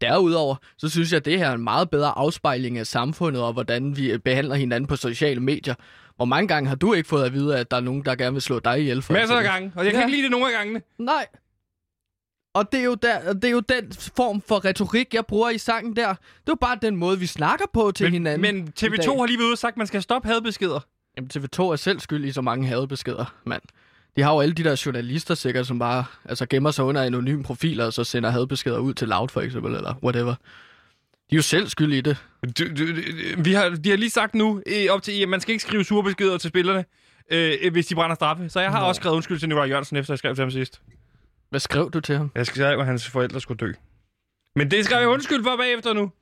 [0.00, 3.52] Derudover, så synes jeg, at det her er en meget bedre afspejling af samfundet, og
[3.52, 5.74] hvordan vi øh, behandler hinanden på sociale medier.
[6.16, 8.32] Hvor mange gange har du ikke fået at vide, at der er nogen, der gerne
[8.32, 9.02] vil slå dig ihjel?
[9.02, 10.06] For Masser af gange, og jeg kan Ja.
[10.06, 10.82] ikke lide det nogle af gangene.
[10.98, 11.26] Nej.
[12.54, 15.58] Og det er, jo der, det er jo den form for retorik, jeg bruger i
[15.58, 16.08] sangen der.
[16.08, 18.40] Det er jo bare den måde, vi snakker på til Men, hinanden.
[18.56, 19.18] men i TV2 dag.
[19.18, 20.80] har lige og sagt, at man skal stoppe hadbeskeder.
[21.16, 23.62] Jamen, TV2 er selv skyld i så mange hadebeskeder, mand.
[24.16, 27.42] De har jo alle de der journalister sikkert, som bare altså, gemmer sig under anonyme
[27.42, 30.34] profiler, og så sender hadbeskeder ud til Loud for eksempel, eller whatever.
[31.30, 32.24] De er jo selv skyld i det.
[32.58, 32.84] Du, du,
[33.38, 35.84] vi har, de har lige sagt nu, øh, op til, at man skal ikke skrive
[35.84, 36.84] sure beskeder til spillerne,
[37.30, 38.48] øh, hvis de brænder straffe.
[38.48, 38.86] Så jeg har Nå.
[38.86, 40.80] også skrevet undskyld til Nikolaj Jørgensen, efter jeg skrev til ham sidst.
[41.50, 42.30] Hvad skrev du til ham?
[42.34, 43.72] Jeg sige, at hans forældre skulle dø.
[44.56, 46.12] Men det skrev jeg undskyld for bagefter nu.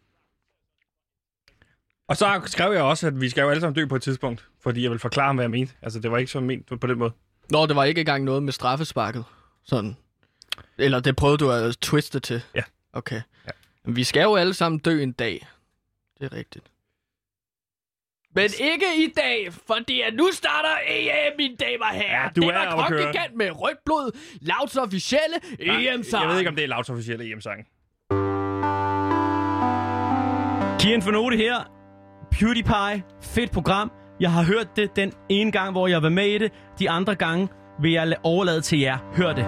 [2.08, 4.48] Og så skrev jeg også, at vi skal jo alle sammen dø på et tidspunkt,
[4.62, 5.72] fordi jeg vil forklare ham, hvad jeg mente.
[5.82, 7.12] Altså, det var ikke så ment på den måde.
[7.50, 9.24] Nå, det var ikke engang noget med straffesparket.
[9.64, 9.96] Sådan.
[10.78, 12.42] Eller det prøvede du at twiste til.
[12.54, 12.62] Ja.
[12.92, 13.20] Okay.
[13.46, 13.50] Ja.
[13.84, 15.46] Men vi skal jo alle sammen dø en dag.
[16.20, 16.64] Det er rigtigt.
[18.34, 22.22] Men ikke i dag, fordi at nu starter EM, mine damer og herrer.
[22.22, 22.70] Ja, du det er.
[22.70, 26.22] Kongregant med rødt blod, Louds officielle EM-sang.
[26.22, 27.66] Jeg ved ikke, om det er Lauts officielle EM-sang.
[30.80, 31.70] Kian Fornote her.
[32.30, 33.02] PewDiePie.
[33.22, 33.92] Fedt program.
[34.24, 36.52] Jeg har hørt det den ene gang, hvor jeg var med i det.
[36.78, 38.98] De andre gange vil jeg overlade til jer.
[39.16, 39.44] Hør det.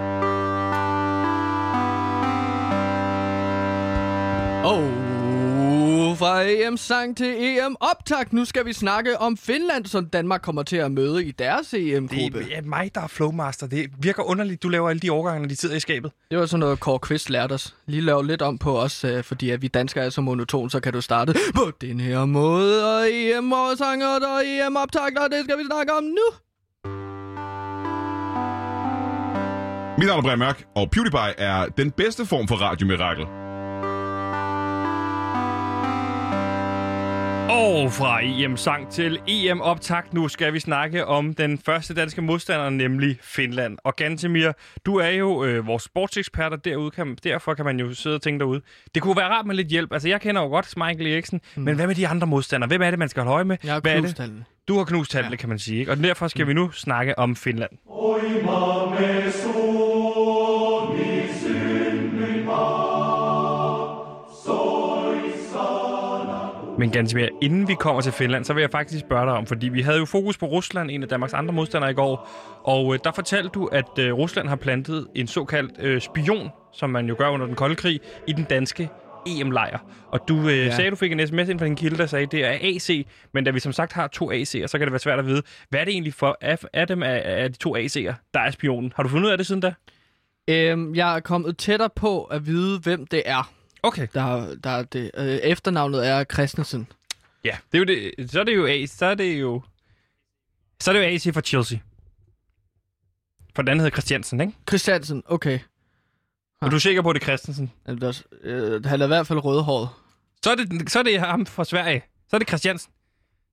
[4.65, 5.06] Oh
[6.17, 8.33] fra EM-sang til EM-optakt.
[8.33, 12.39] Nu skal vi snakke om Finland, som Danmark kommer til at møde i deres EM-gruppe.
[12.39, 13.67] Det er mig, der er flowmaster.
[13.67, 16.11] Det virker underligt, du laver alle de overgange, når de sidder i skabet.
[16.31, 17.75] Det var sådan noget, Kåre Kvist lærte os.
[17.87, 20.79] Lige lave lidt om på os, øh, fordi at vi danskere er så monoton, så
[20.79, 22.97] kan du starte på den her måde.
[22.97, 26.27] Og EM og sanger og EM optakt, og det skal vi snakke om nu.
[29.97, 33.46] Mit navn er Brian Mørk, og PewDiePie er den bedste form for radiomirakel.
[37.49, 43.17] Og fra EM-sang til EM-optakt nu skal vi snakke om den første danske modstander, nemlig
[43.21, 43.77] Finland.
[43.83, 44.51] Og Gantemir,
[44.85, 48.21] du er jo øh, vores sportsekspert, og derude kan, derfor kan man jo sidde og
[48.21, 48.61] tænke derude.
[48.95, 49.93] Det kunne være rart med lidt hjælp.
[49.93, 51.63] Altså, jeg kender jo godt Michael Eriksen, mm.
[51.63, 52.67] men hvad med de andre modstandere?
[52.67, 53.57] Hvem er det, man skal holde øje med?
[53.63, 54.21] Jeg har Hvad er knust.
[54.67, 55.35] Du har knust ja.
[55.35, 55.79] kan man sige.
[55.79, 55.91] Ikke?
[55.91, 56.49] Og derfor skal mm.
[56.49, 57.71] vi nu snakke om Finland.
[66.77, 69.45] Men ganske mere, inden vi kommer til Finland, så vil jeg faktisk spørge dig om,
[69.45, 72.29] fordi vi havde jo fokus på Rusland, en af Danmarks andre modstandere i går,
[72.63, 76.89] og øh, der fortalte du, at øh, Rusland har plantet en såkaldt øh, spion, som
[76.89, 78.89] man jo gør under den kolde krig, i den danske
[79.27, 79.79] EM-lejr.
[80.11, 80.75] Og du øh, ja.
[80.75, 82.51] sagde, at du fik en sms ind fra din kilde, der sagde, at det er
[82.51, 85.25] AC, men da vi som sagt har to AC'er, så kan det være svært at
[85.25, 88.39] vide, hvad er det egentlig for af, af dem af, af de to AC'er, der
[88.39, 88.93] er spionen?
[88.95, 89.73] Har du fundet ud af det siden da?
[90.49, 93.51] Øhm, jeg er kommet tættere på at vide, hvem det er,
[93.87, 94.07] Okay.
[94.13, 95.11] der, der er det.
[95.17, 96.87] Øh, efternavnet er Christensen.
[97.43, 97.85] Ja, det er jo
[98.17, 98.31] det.
[98.31, 99.61] Så er det jo AC, så er det jo...
[100.79, 101.77] Så er det jo AC for Chelsea.
[103.55, 104.53] For den anden hedder Christiansen, ikke?
[104.67, 105.59] Christiansen, okay.
[106.61, 107.71] Og du er sikker på, at det er Christensen?
[107.85, 109.89] Altså, øh, han er i hvert fald rødhåret.
[110.43, 112.03] Så er det, så er det ham fra Sverige.
[112.29, 112.91] Så er det Christiansen.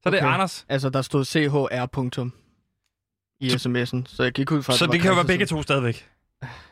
[0.02, 0.32] Så er det Okay.
[0.32, 0.66] Anders.
[0.68, 2.32] Altså, der stod CHR punktum
[3.40, 5.62] i sms'en, så jeg gik ud fra, Så var det kan jo være begge to
[5.62, 6.08] stadigvæk.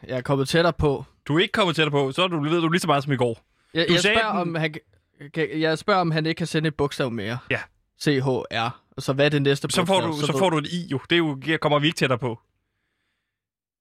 [0.09, 1.05] Jeg er kommet tættere på.
[1.29, 3.12] Du er ikke kommet tættere på, så er du, ved du lige så meget som
[3.12, 3.40] i går.
[3.75, 4.75] Jeg, Du jeg, sagde, spørger, den- om han,
[5.35, 7.39] kan, jeg spørger, om han ikke kan sende et bogstav mere.
[7.51, 7.59] Ja.
[8.03, 8.81] CHR.
[8.99, 10.27] Så hvad er det næste Så får, bogstav?
[10.27, 11.01] du, så får du et i jo.
[11.11, 12.39] Det er jo, kommer vi ikke tættere på.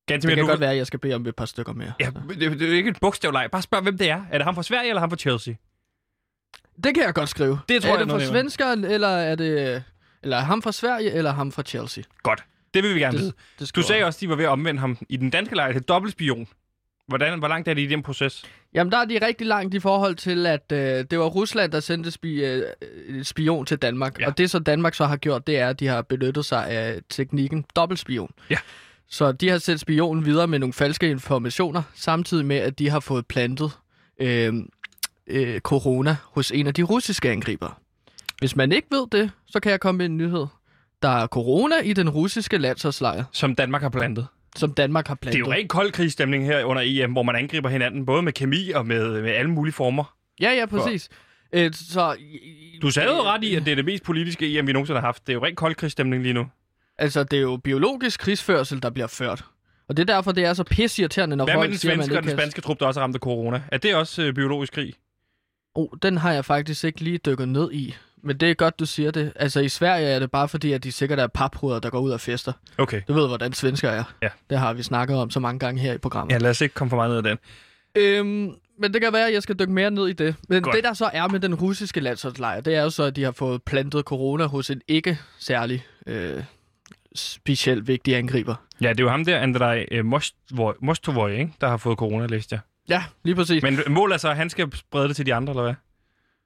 [0.08, 1.94] Ganske Det kan du, godt være, at jeg skal bede om et par stykker mere.
[2.00, 3.50] Ja, det, det er jo ikke et bogstavleg.
[3.52, 4.26] Bare spørg, hvem det er.
[4.32, 5.54] Er det ham fra Sverige, eller ham fra Chelsea?
[6.84, 7.60] Det kan jeg godt skrive.
[7.70, 8.30] Det tror er jeg, det fra det er.
[8.30, 9.84] svenskeren, eller er det...
[10.24, 12.04] Eller er ham fra Sverige, eller ham fra Chelsea?
[12.24, 12.44] Godt.
[12.74, 13.32] Det vil vi gerne vide.
[13.32, 14.06] Det, det Du sagde jeg.
[14.08, 16.48] også, at de var ved at omvende ham i den danske lejr til dobbeltspion.
[17.12, 18.44] Hvordan, hvor langt er det i den proces?
[18.74, 20.80] Jamen, der er de rigtig langt i forhold til, at øh,
[21.12, 22.64] det var Rusland, der sendte spi, øh,
[23.08, 24.20] øh, spion til Danmark.
[24.20, 24.28] Ja.
[24.28, 27.00] Og det, så Danmark så har gjort, det er, at de har benyttet sig af
[27.10, 28.32] teknikken dobbeltspion.
[28.50, 28.58] Ja.
[29.10, 33.00] Så de har sendt spionen videre med nogle falske informationer, samtidig med, at de har
[33.00, 33.72] fået plantet
[34.20, 34.54] øh,
[35.28, 37.74] øh, corona hos en af de russiske angribere.
[38.40, 40.46] Hvis man ikke ved det, så kan jeg komme med en nyhed.
[41.02, 44.28] Der er corona i den russiske landsholdslejr, Som Danmark har plantet.
[44.56, 45.42] Som Danmark har Det plantet.
[45.42, 48.72] er jo rent kold krigsstemning her under EM, hvor man angriber hinanden, både med kemi
[48.72, 50.16] og med, med alle mulige former.
[50.42, 51.10] Ja, ja, præcis.
[51.54, 52.16] Øh, så,
[52.82, 55.08] Du sagde jo ret i, at det er det mest politiske EM, vi nogensinde har
[55.08, 55.28] haft.
[55.28, 56.46] Det er jo rent kold krigsstemning lige nu.
[56.98, 59.44] Altså, det er jo biologisk krigsførsel, der bliver ført.
[59.90, 62.06] Og det er derfor, det er så pisseirriterende, når Hvad med folk den siger, man
[62.06, 63.62] svenske og den spanske trup, der også ramt af corona?
[63.72, 64.94] Er det også øh, biologisk krig?
[65.76, 67.96] Oh, den har jeg faktisk ikke lige dykket ned i.
[68.24, 69.34] Men det er godt, du siger det.
[69.36, 72.12] Altså, i Sverige er det bare fordi, at de sikkert er papruder, der går ud
[72.12, 72.54] og fester.
[72.78, 73.02] Okay.
[73.08, 74.04] Du ved, hvordan svensker er.
[74.22, 74.30] Ja.
[74.50, 76.34] Det har vi snakket om så mange gange her i programmet.
[76.34, 77.38] Ja, lad os ikke komme for meget ned af den.
[77.96, 80.36] Øhm, men det kan være, at jeg skal dykke mere ned i det.
[80.50, 80.76] Men Godt.
[80.76, 83.32] det, der så er med den russiske landsholdslejr, det er jo så, at de har
[83.32, 86.44] fået plantet corona hos en ikke særlig øh,
[87.16, 88.56] specielt vigtig angriber.
[88.82, 91.54] Ja, det er jo ham der, Andrej øh, Mostovoj, Mostovoj, ikke?
[91.62, 92.60] der har fået corona, læste jeg.
[92.90, 93.64] Ja, lige præcis.
[93.64, 95.74] Men målet er så, at han skal sprede det til de andre, eller hvad?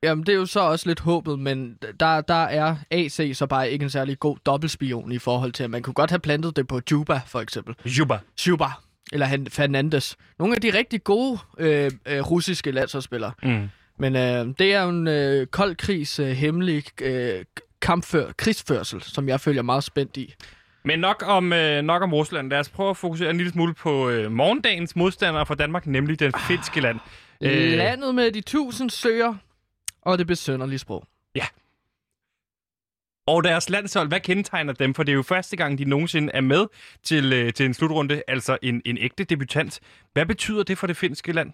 [0.06, 3.72] Jamen, det er jo så også lidt håbet, men der, der er AC så bare
[3.72, 6.68] ikke en særlig god dobbeltspion i forhold til, at man kunne godt have plantet det
[6.68, 7.76] på Juba, for eksempel.
[7.86, 8.20] Juba.
[8.48, 8.66] Juba,
[9.12, 10.18] eller Fernandes.
[10.40, 13.32] Nogle af de rigtig gode øh, øh, russiske landsholdsspillere.
[13.44, 13.70] Mm.
[14.00, 17.46] Men øh, det er jo en øh, kold krigs øh, hemmelig øh,
[17.82, 20.34] kampfør, krigsførsel, som jeg følger meget spændt i.
[20.84, 22.50] Men nok om, øh, nok om Rusland.
[22.50, 26.20] Lad os prøve at fokusere en lille smule på øh, morgendagens modstandere fra Danmark, nemlig
[26.20, 27.00] den finske land.
[27.42, 27.78] Øh.
[27.78, 29.34] Landet med de tusind søer
[30.06, 31.08] og det besønderlige sprog.
[33.28, 34.94] Og deres landshold, hvad kendetegner dem?
[34.94, 36.66] For det er jo første gang, de nogensinde er med
[37.04, 39.80] til, øh, til en slutrunde, altså en, en ægte debutant.
[40.14, 41.52] Hvad betyder det for det finske land?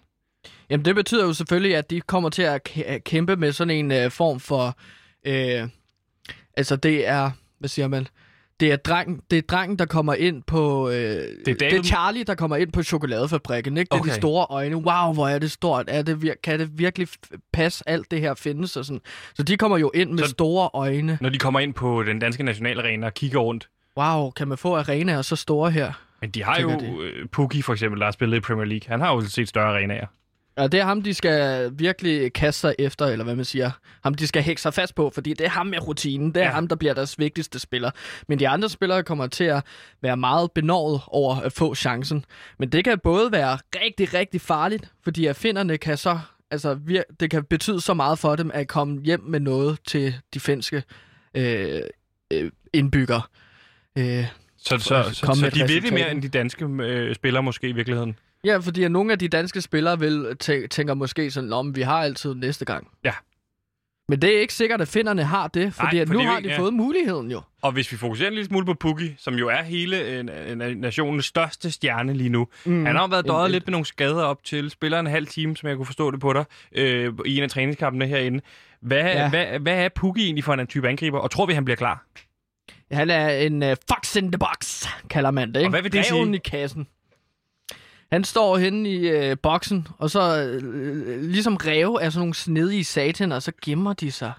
[0.70, 3.92] Jamen, det betyder jo selvfølgelig, at de kommer til at kæ- kæmpe med sådan en
[3.92, 4.78] øh, form for...
[5.26, 5.70] Øh,
[6.54, 7.32] altså, det er...
[7.60, 8.08] Hvad siger man?
[8.62, 10.90] Det er, dreng, det er drengen, der kommer ind på...
[10.90, 13.90] Øh, det, David- det er Charlie, der kommer ind på chokoladefabrikken, ikke?
[13.90, 14.10] Det er Okay.
[14.12, 14.76] de store øjne.
[14.76, 15.86] Wow, hvor er det stort.
[15.88, 17.08] Er det vir- kan det virkelig
[17.54, 18.78] passe, alt det her findes?
[18.78, 19.02] Og sådan.
[19.36, 21.18] Så de kommer jo ind med Så- store øjne.
[21.22, 23.70] Når de kommer ind på den danske nationalarena og kigger rundt.
[23.98, 25.92] Wow, kan man få arenaer så store her?
[26.22, 28.86] Men de har jo øh, Pukki for eksempel, der har spillet i Premier League.
[28.88, 30.06] Han har jo set større arenaer.
[30.58, 33.72] Ja, det er ham, de skal virkelig kaste sig efter, eller hvad man siger.
[34.04, 36.36] Ham, de skal hække sig fast på, fordi det er ham med rutinen.
[36.36, 36.52] Det er Ja.
[36.52, 37.92] ham, der bliver deres vigtigste spiller.
[38.28, 39.64] Men de andre spillere kommer til at
[40.02, 42.26] være meget benådet over at få chancen.
[42.60, 46.20] Men det kan både være rigtig, rigtig farligt, fordi at finderne kan så...
[46.52, 46.80] Altså,
[47.20, 50.84] det kan betyde så meget for dem at komme hjem med noget til de finske
[51.36, 51.82] øh,
[52.34, 53.22] øh, indbyggere.
[53.98, 54.26] Øh,
[54.58, 55.94] Så, så, så, så de det resultat.
[55.94, 58.16] mere end de danske øh, spillere måske i virkeligheden.
[58.46, 61.98] Ja, fordi nogle af de danske spillere vil tæ- tænker måske sådan, om vi har
[62.04, 62.88] altid næste gang.
[63.04, 63.14] Ja.
[64.10, 66.26] Men det er ikke sikkert, at finderne har det, fordi Nej, at for nu jo
[66.30, 66.58] har de ja.
[66.60, 67.42] fået muligheden jo.
[67.62, 70.26] Og hvis vi fokuserer en lille smule på Pukki, som jo er hele øh,
[70.76, 72.48] nationens største stjerne lige nu.
[72.66, 72.86] Mm.
[72.86, 74.70] Han har været døjet En- lidt med nogle skader op til.
[74.70, 77.50] Spiller en halv time, som jeg kunne forstå det på dig, øh, i en af
[77.50, 78.42] træningskampene herinde.
[78.82, 79.30] Hvad, ja.
[79.30, 81.20] Hvad, hvad er Pukki egentlig for en type angriber?
[81.20, 82.06] Og tror vi, han bliver klar?
[82.92, 85.56] Han er en uh, fox in the box, kalder man det.
[85.60, 85.68] Ikke?
[85.68, 86.36] Og hvad vil det Greven sige?
[86.36, 86.88] i kassen.
[88.12, 92.84] Han står henne i uh, boksen, og så uh, ligesom ræve er sådan nogle snedige
[92.84, 94.32] sataner, og så gemmer de sig.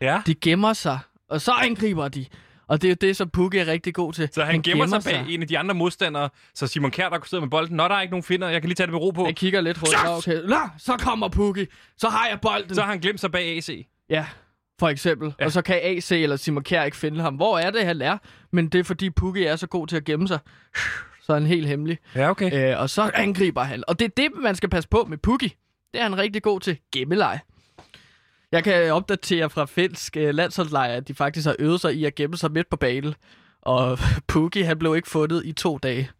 [0.00, 0.22] Ja.
[0.26, 2.26] De gemmer sig, og så angriber de.
[2.68, 4.28] Og det er jo det, som Pukki er rigtig god til.
[4.32, 7.44] Så han, gemmer, sig bag en af de andre modstandere, så Simon Kjær, der sidder
[7.44, 7.76] med bolden.
[7.76, 8.48] Nå, der er ikke nogen finder.
[8.48, 9.24] Jeg kan lige tage det med ro på.
[9.24, 10.04] Han kigger lidt rundt.
[10.04, 10.48] Nå, okay.
[10.48, 11.66] Nå, så kommer Pukki.
[11.96, 12.74] Så har jeg bolden.
[12.74, 13.86] Så har han glemt sig bag AC.
[14.10, 14.26] Ja,
[14.80, 15.28] for eksempel.
[15.28, 15.34] Ja.
[15.40, 15.44] Ja.
[15.44, 17.34] Og så kan AC eller Simon Kjær ikke finde ham.
[17.34, 18.18] Hvor er det, han er?
[18.52, 20.38] Men det er, fordi Pukki er så god til at gemme sig.
[21.28, 21.98] Så er han helt hemmelig.
[22.14, 22.72] Ja, okay.
[22.72, 23.84] Øh, og så angriber han.
[23.88, 25.56] Og det er det, man skal passe på med Pukki.
[25.92, 26.78] Det er han rigtig god til.
[26.92, 27.40] Gemmeleg.
[28.52, 32.14] Jeg kan opdatere fra finsk øh, landsholdslejr, at de faktisk har øvet sig i at
[32.14, 33.14] gemme sig midt på banen.
[33.62, 36.10] Og Pukki, han blev ikke fundet i to dage.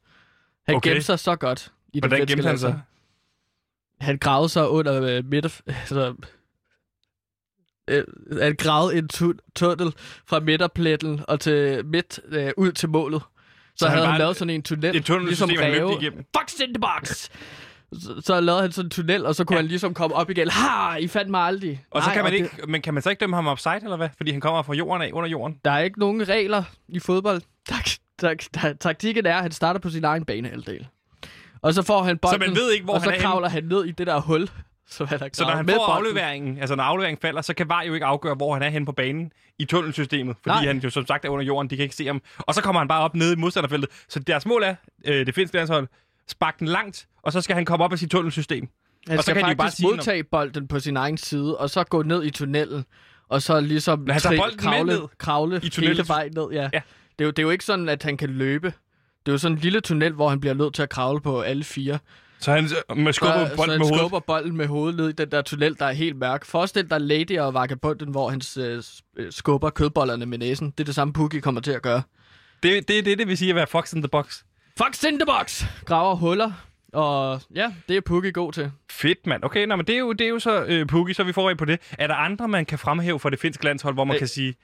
[0.67, 0.91] Han Okay.
[0.91, 1.73] gemte sig så godt.
[1.95, 2.81] I Hvordan finske gemte han sig?
[4.01, 5.63] Han gravede sig under øh, midt...
[5.67, 6.15] Altså,
[7.89, 8.05] øh,
[8.43, 9.93] han gravede en tu- tunnel
[10.27, 13.23] fra midterpletten og til midt øh, ud til målet.
[13.79, 15.75] Så, Så så han havde han bare- lavet sådan en tunnel, Et tunnelsystem, ligesom han
[15.83, 15.93] ræve.
[16.01, 16.25] igennem.
[16.37, 17.29] Fox in the box!
[17.93, 19.63] Så, så lavede han sådan en tunnel, og så kunne Ja.
[19.63, 20.49] han ligesom komme op igen.
[20.51, 20.97] Ha!
[20.97, 21.85] I fandt mig aldrig.
[21.91, 23.81] Og så Nej, kan man det- ikke, men kan man så ikke dømme ham offside,
[23.83, 24.09] eller hvad?
[24.17, 25.57] Fordi han kommer fra jorden af, under jorden.
[25.65, 27.43] Der er ikke nogen regler i fodbold.
[27.69, 27.89] Tak,
[28.19, 30.87] tak, tak, taktikken er, at han starter på sin egen banehalvdel.
[31.63, 33.65] Og så får han bolden, man ved ikke, hvor og han så er kravler han
[33.65, 34.49] ned i det der hul.
[34.99, 36.07] Så, er Så når han med får bolden.
[36.07, 38.87] afleveringen, altså når afleveringen falder, så kan VAR jo ikke afgøre, hvor han er henne
[38.87, 40.37] på banen i tunnelsystemet.
[40.43, 40.67] Fordi Nej.
[40.67, 42.23] han jo som sagt er under jorden, de kan ikke se ham.
[42.39, 43.91] Og så kommer han bare op nede i modstanderfeltet.
[44.09, 44.75] Så deres mål er,
[45.05, 45.89] øh, det finske landshold,
[46.29, 48.69] spark den langt, og så skal han komme op af sit tunnelsystem.
[49.09, 51.59] Han Og så skal kan de faktisk bare sige, modtage bolden på sin egen side,
[51.59, 52.85] og så gå ned i tunnelen,
[53.29, 56.49] og så ligesom han med kravle, ned kravle i hele vejen ned.
[56.53, 56.63] Ja.
[56.73, 56.81] Ja.
[57.19, 58.67] Det, er jo, det er jo ikke sådan, at han kan løbe.
[59.27, 61.41] Det er jo sådan en lille tunnel, hvor han bliver nødt til at kravle på
[61.41, 61.99] alle fire.
[62.41, 62.63] Så han
[62.97, 63.99] med skubber så, så bolden han med hovedet.
[63.99, 66.45] skubber bolden med hovedet ned i den der tunnel, der er helt mørk.
[66.45, 68.83] Forestil dig Lady og Vagabunden, hvor han øh,
[69.17, 70.71] øh, skubber kødbollerne med næsen.
[70.71, 72.03] Det er det samme, Pukki kommer til at gøre.
[72.63, 74.43] Det, det er det, det vil sige at være fox in the box.
[74.79, 75.65] Fox in the box!
[75.85, 76.53] Graver huller.
[76.93, 78.71] Og ja, det er Pukki god til.
[78.91, 79.45] Fedt, mand.
[79.45, 81.55] Okay, nå, men det er jo, det er jo så øh, Pukki, så vi får
[81.55, 81.81] på det.
[81.99, 84.55] Er der andre, man kan fremhæve for det finske landshold, hvor man Øh, kan sige...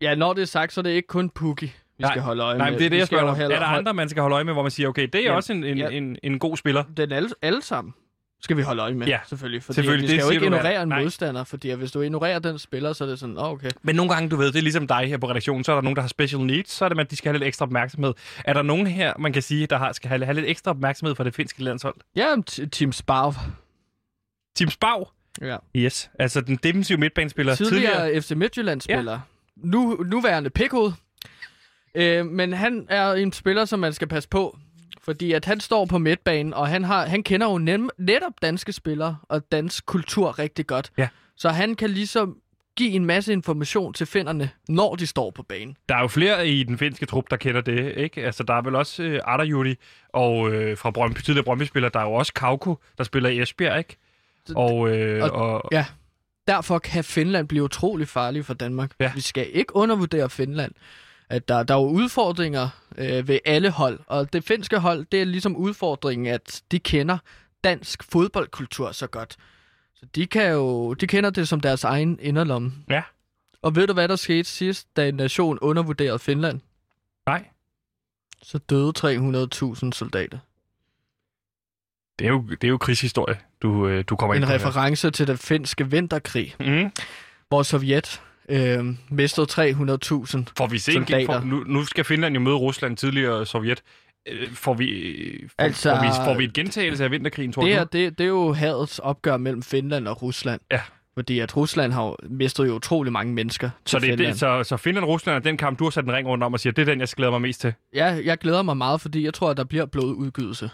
[0.00, 2.42] Ja, når det er sagt, så er det ikke kun Pukki, vi Nej, skal holde
[2.42, 2.72] øje Nej, med.
[2.72, 4.34] men det er det, Vi jeg spørger jo dig Er der andre, man skal holde
[4.34, 5.88] øje med, hvor man siger, okay, det er Jamen, også en, en, ja.
[5.88, 6.84] en, en god spiller?
[6.96, 7.94] Den alle, alle sammen
[8.40, 9.62] skal vi holde øje med, Ja, selvfølgelig.
[9.62, 10.02] Fordi selvfølgelig.
[10.08, 10.82] vi Det skal jo siger ikke ignorere ja.
[10.82, 11.02] en Nej.
[11.02, 13.70] modstander, fordi hvis du ignorerer den spiller, så er det sådan, oh, okay.
[13.82, 15.82] Men nogle gange, du ved, det er ligesom dig her på redaktionen, så er der
[15.82, 18.14] nogen, der har special needs, så er det, at de skal have lidt ekstra opmærksomhed.
[18.44, 21.14] Er der nogen her, man kan sige, der har, skal have, have lidt ekstra opmærksomhed
[21.14, 21.94] for det finske landshold?
[22.16, 22.34] Ja,
[22.72, 23.34] Team Sparv.
[24.56, 25.08] Team Spav?
[25.40, 25.56] Ja.
[25.76, 26.10] Yes.
[26.18, 27.54] Altså den defensive midtbanespiller.
[27.54, 29.12] Tidligere, tidligere FC Midtjylland-spiller.
[29.12, 29.18] Ja.
[29.56, 30.92] Nu, nuværende pikhoved.
[31.98, 34.58] Øh, men han er en spiller, som man skal passe på.
[35.02, 38.72] Fordi at han står på midtbanen, og han, har, han kender jo nem, netop danske
[38.72, 40.90] spillere og dansk kultur rigtig godt.
[40.98, 41.08] Ja.
[41.36, 42.36] Så han kan ligesom
[42.76, 45.76] give en masse information til finderne, når de står på banen.
[45.88, 48.24] Der er jo flere i den finske trup, der kender det, ikke?
[48.24, 49.74] Altså, der er vel også øh, Arda
[50.12, 53.78] og øh, fra Brøndby, tidligere Brøndby-spiller, der er jo også Kauko, der spiller i Esbjerg,
[53.78, 53.96] ikke?
[54.54, 55.84] Og, øh, og, og- Ja.
[56.48, 58.90] Derfor kan Finland blive utrolig farlig for Danmark.
[59.00, 59.12] Ja.
[59.14, 60.72] Vi skal ikke undervurdere Finland.
[61.30, 65.20] At der, der er jo udfordringer øh, ved alle hold, og det finske hold, det
[65.20, 67.18] er ligesom udfordringen, at de kender
[67.64, 69.36] dansk fodboldkultur så godt.
[69.94, 72.72] Så de, kan jo, de kender det som deres egen inderlomme.
[72.90, 73.02] Ja.
[73.62, 76.60] Og ved du, hvad der skete sidst, da en nation undervurderede Finland?
[77.26, 77.44] nej,
[78.42, 80.38] Så døde 300.000 soldater.
[82.18, 84.52] det er jo, det er jo krigshistorie, du, øh, du kommer ind En på.
[84.52, 84.66] her.
[84.66, 86.90] reference til den finske vinterkrig, Mm.
[87.48, 91.26] hvor Sovjet øh, mistede 300.000 Får vi se Soldater.
[91.40, 93.82] for, nu, nu skal Finland jo møde Rusland tidligere Sovjet.
[94.28, 95.14] Øh, Får vi,
[95.48, 98.24] får, Altså- får, vi, får vi et gentagelse af vinterkrigen, tror Det, her, det, det
[98.24, 100.60] er jo hadets opgør mellem Finland og Rusland.
[100.72, 100.80] Ja.
[101.14, 104.32] Fordi at Rusland har mistet jo utrolig mange mennesker til Så, det, er Finland.
[104.32, 106.44] det, så, så Finland og Rusland er den kamp, du har sat en ring rundt
[106.44, 107.72] om og siger, det er den, jeg glæder mig mest til.
[107.94, 110.64] Ja, jeg glæder mig meget, fordi jeg tror, at der bliver blodudgydelse.
[110.64, 110.70] Øh,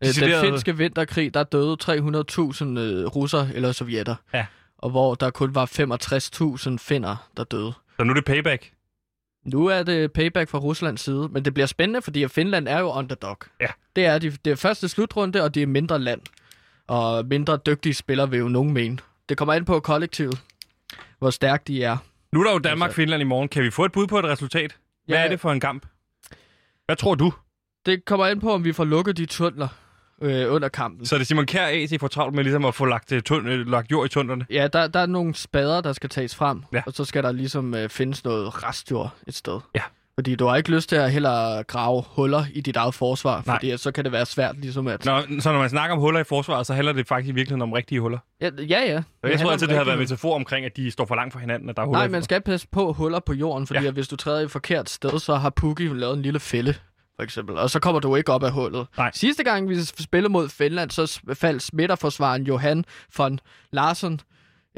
[0.00, 4.14] Den Decideret- finske vinterkrig, der døde 300.000 øh, russer eller sovjetter.
[4.34, 4.46] Ja.
[4.82, 7.72] Og hvor der kun var 65.000 finner, der døde.
[7.98, 8.72] Så nu er det payback.
[9.44, 12.78] Nu er det payback fra Ruslands side, men det bliver spændende, fordi at Finland er
[12.78, 13.38] jo underdog.
[13.60, 13.66] Ja.
[13.96, 16.20] Det er, de, det er første slutrunde, og det er mindre land.
[16.86, 18.98] Og mindre dygtige spillere vil jo nogen mene.
[19.28, 20.40] Det kommer ind på kollektivet,
[21.18, 21.96] hvor stærkt de er.
[22.32, 23.48] Nu er der jo Danmark-Finland i morgen.
[23.48, 24.76] Kan vi få et bud på et resultat?
[25.06, 25.24] Hvad Ja.
[25.24, 25.86] er det for en kamp?
[26.86, 27.32] Hvad tror du?
[27.86, 29.68] Det kommer ind på, om vi får lukket de tunneler
[30.20, 31.06] øh, under kampen.
[31.06, 33.48] Så er det Simon Kjær AC får travlt med ligesom at få lagt, øh, tund,
[33.48, 34.46] øh, lagt jord i tunderne.
[34.50, 36.82] Ja, der, der er nogle spader, der skal tages frem, Ja.
[36.86, 39.60] og så skal der ligesom øh, findes noget restjord et sted.
[39.74, 39.80] Ja.
[40.14, 43.56] Fordi du har ikke lyst til at heller grave huller i dit eget forsvar, Nej.
[43.56, 45.04] fordi så kan det være svært ligesom at...
[45.04, 47.62] Når, så når man snakker om huller i forsvaret, så handler det faktisk i virkeligheden
[47.62, 48.18] om rigtige huller.
[48.40, 48.64] Ja, ja.
[48.64, 48.76] ja.
[48.76, 51.40] Jeg handler tror altid, det har været metafor omkring, at de står for langt fra
[51.40, 53.82] hinanden, at der er huller Nej, man skal passe på huller på jorden, fordi Ja.
[53.82, 53.88] ja.
[53.88, 56.74] at hvis du træder i et forkert sted, så har Pukki lavet en lille fælde,
[57.20, 57.56] for eksempel.
[57.58, 58.86] Og så kommer du ikke op af hullet.
[58.96, 59.10] Nej.
[59.14, 62.84] Sidste gang, vi spillede mod Finland, så faldt smitterforsvaren Johan
[63.18, 63.40] von
[63.72, 64.20] Larsen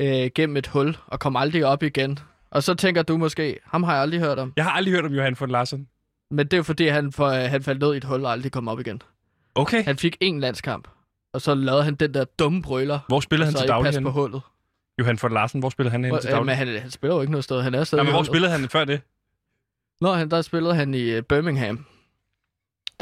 [0.01, 2.19] øh, gennem et hul og kom aldrig op igen.
[2.51, 4.53] Og så tænker du måske, ham har jeg aldrig hørt om.
[4.57, 5.89] Jeg har aldrig hørt om Johan von Larsen.
[6.31, 8.69] Men det er fordi, han, for, han faldt ned i et hul og aldrig kom
[8.69, 9.03] op igen.
[9.55, 9.85] Okay.
[9.85, 10.89] Han fik én landskamp,
[11.35, 12.99] og så lavede han den der dumme brøler.
[13.09, 14.41] Hvor spillede han til daglig på hullet.
[14.99, 16.47] Johan von Larsen, hvor spillede han henne til øh, daglig?
[16.47, 17.63] men han, han spiller jo ikke noget sted.
[17.63, 19.01] Han er stadig Nej, men hvor spillede han før det?
[20.01, 21.87] Nå, han, der spillede han i uh, Birmingham.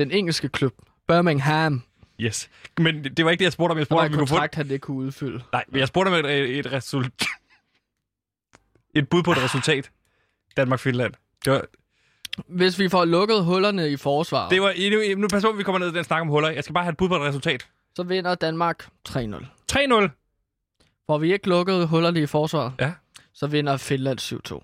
[0.01, 0.73] Den engelske klub.
[1.09, 1.83] Birmingham.
[2.21, 2.51] Yes.
[2.79, 3.79] Men det var ikke det, jeg spurgte om.
[3.79, 4.35] Jeg Der var spurgte, om en vi kunne få...
[4.35, 5.43] kontrakt, han ikke kunne udfylde.
[5.53, 7.13] Nej, men jeg spurgte om et, et resultat.
[8.95, 9.91] et bud på et resultat.
[10.57, 11.15] Danmark-Finland.
[11.45, 11.65] Det var,
[12.47, 15.79] Hvis vi får lukket hullerne i forsvaret, det var endnu, nu pas på, vi kommer
[15.79, 16.51] ned i den snak om huller.
[16.51, 17.69] Jeg skal bare have et bud på et resultat.
[17.97, 19.19] så vinder Danmark 3-0.
[19.73, 20.09] 3-0.
[21.07, 22.93] Får vi ikke lukket hullerne i forsvaret, Ja.
[23.33, 24.61] så vinder Finland 7-2.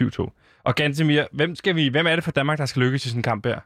[0.00, 0.30] 7-2.
[0.64, 3.18] Og Gantemir, hvem, skal vi, hvem er det for Danmark, der skal lykkes i sådan
[3.18, 3.60] en kamp her?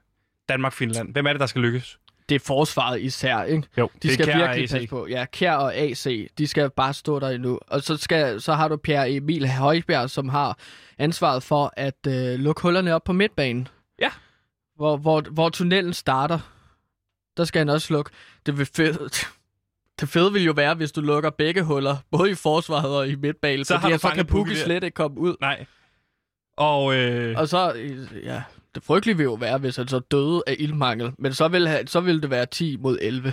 [0.49, 1.13] Danmark-Finland.
[1.13, 1.99] Hvem er det, der skal lykkes?
[2.29, 3.69] Det er forsvaret især, ikke?
[3.79, 5.07] Jo, De skal Kjær virkelig passe på.
[5.07, 7.59] Ja, Kjær og AC, de skal bare stå der endnu.
[7.67, 10.59] Og så, skal, så har du Pierre Emil Højbjerg, som har
[10.99, 13.69] ansvaret for at øh, lukke hullerne op på midtbanen.
[13.99, 14.11] Ja.
[14.77, 16.39] Hvor, hvor, hvor tunnelen starter,
[17.37, 18.11] der skal han også lukke.
[18.47, 19.09] Det vil fede,
[20.01, 23.15] det fede vil jo være, hvis du lukker begge huller, både i forsvaret og i
[23.15, 23.65] midtbanen.
[23.65, 25.37] Så Så, har fordi du så kan Pukki slet ikke komme ud.
[25.41, 25.67] Nej.
[26.57, 28.43] Og, øh, Og så, øh, ja,
[28.75, 31.13] det frygtelige vil jo være, hvis han så døde af ildmangel.
[31.19, 33.33] Men så vil, han- så vil det være 10 mod 11.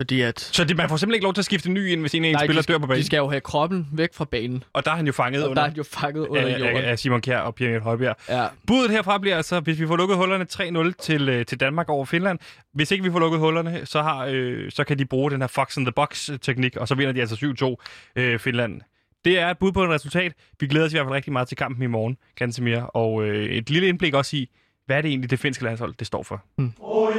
[0.00, 0.40] Fordi at...
[0.40, 2.24] så det, man får simpelthen ikke lov til at skifte en ny ind, hvis en
[2.24, 3.00] af ens de, dør på banen.
[3.00, 4.64] de skal jo have kroppen væk fra banen.
[4.72, 6.60] Og der er han jo fanget Og der under, er han jo fanget under af,
[6.60, 6.76] jorden.
[6.76, 8.16] af, af Simon Kjær og Pierre Højbjerg.
[8.28, 8.46] Ja.
[8.66, 10.46] Budet herfra bliver altså, hvis vi får lukket hullerne
[10.90, 12.38] 3-0 til, øh, til Danmark over Finland.
[12.72, 15.48] Hvis ikke vi får lukket hullerne, så, har, øh, så kan de bruge den her
[15.48, 17.76] Fox in the Box-teknik, og så vinder de altså
[18.16, 18.80] 7-2 øh, Finland.
[19.24, 20.32] Det er et bud på et resultat.
[20.60, 22.80] Vi glæder os i hvert fald rigtig meget til kampen i morgen, Gantemir.
[22.80, 24.50] Og øh, et lille indblik også i,
[24.86, 26.44] hvad er det egentlig, det finske landshold det står for.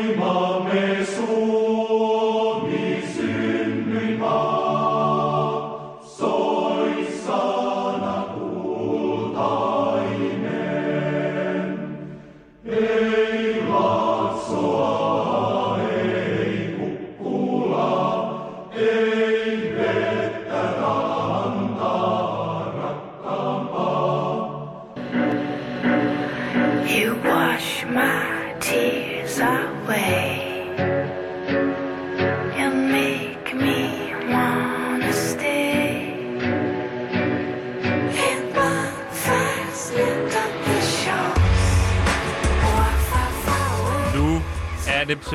[0.06, 1.55] You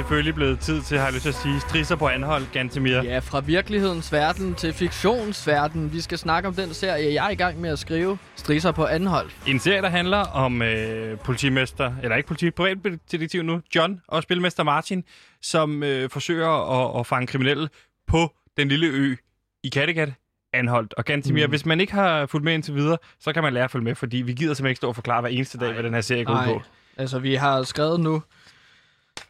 [0.01, 3.03] selvfølgelig blevet tid til, har jeg lyst til at sige, strisser på anhold, Gantemir.
[3.03, 5.93] ja, fra virkelighedens verden til fiktionsverden.
[5.93, 8.19] Vi skal snakke om den serie, jeg er i gang med at skrive.
[8.37, 9.31] Strisser på anhold.
[9.47, 14.63] En serie, der handler om øh, politimester, eller ikke politi, privatdetektiv nu, John og spilmester
[14.63, 15.05] Martin,
[15.43, 17.69] som øh, forsøger at, at fange kriminelle
[18.09, 19.17] på den lille ø
[19.65, 20.13] i Kattegat,
[20.53, 20.95] Anholdt.
[20.95, 21.51] Og Gantimir, mm.
[21.51, 23.95] hvis man ikke har fulgt med indtil videre, så kan man lære at følge med,
[23.95, 26.25] fordi vi gider simpelthen ikke stå og forklare hver eneste dag, hvad den her serie
[26.25, 26.63] går ud på.
[26.97, 28.23] altså vi har skrevet nu...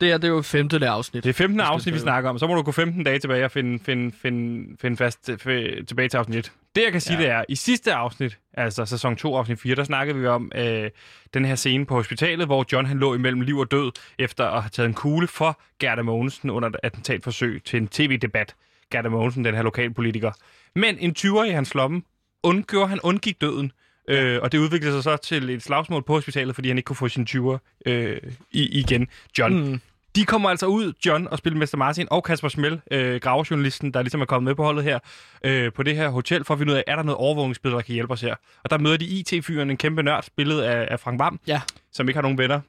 [0.01, 1.25] Det her, det er jo femte afsnit.
[1.25, 1.57] Det er 15.
[1.59, 2.39] Vi skal afsnit, vi snakker om.
[2.39, 6.09] Så må du gå 15 dage tilbage og finde, finde, finde, finde fast f- tilbage
[6.09, 6.53] til afsnit 1.
[6.77, 7.23] Det, jeg kan sige, Ja.
[7.23, 10.91] det er, i sidste afsnit, altså sæson 2, afsnit 4, der snakkede vi om øh,
[11.35, 14.63] den her scene på hospitalet, hvor John han lå imellem liv og død, efter at
[14.63, 18.55] have taget en kugle for Gerda Mogensen under et attentatforsøg til en tv-debat.
[18.93, 20.33] Gerda Mogensen, den her lokalpolitiker.
[20.75, 22.03] Men en 20'er i hans lomme
[22.43, 23.73] undgjorde, han undgik døden.
[24.11, 26.97] Øh, og det udviklede sig så til et slagsmål på hospitalet, fordi han ikke kunne
[26.97, 28.17] få sin 20'er øh,
[28.53, 29.09] igen.
[29.39, 29.71] John.
[29.71, 29.81] Mm.
[30.17, 34.21] De kommer altså ud, John og Spilmester Martin og Kasper Schmel, øh, gravejournalisten, der ligesom
[34.21, 34.99] er kommet med på holdet her,
[35.45, 37.83] øh, på det her hotel, for at finde ud af, er der noget overvågningsbillede, der
[37.83, 38.35] kan hjælpe os her.
[38.65, 41.61] Og der møder de IT-fyren, en kæmpe nørd, spillet af, af Frank Vam, Ja.
[41.93, 42.61] som ikke har nogen venner.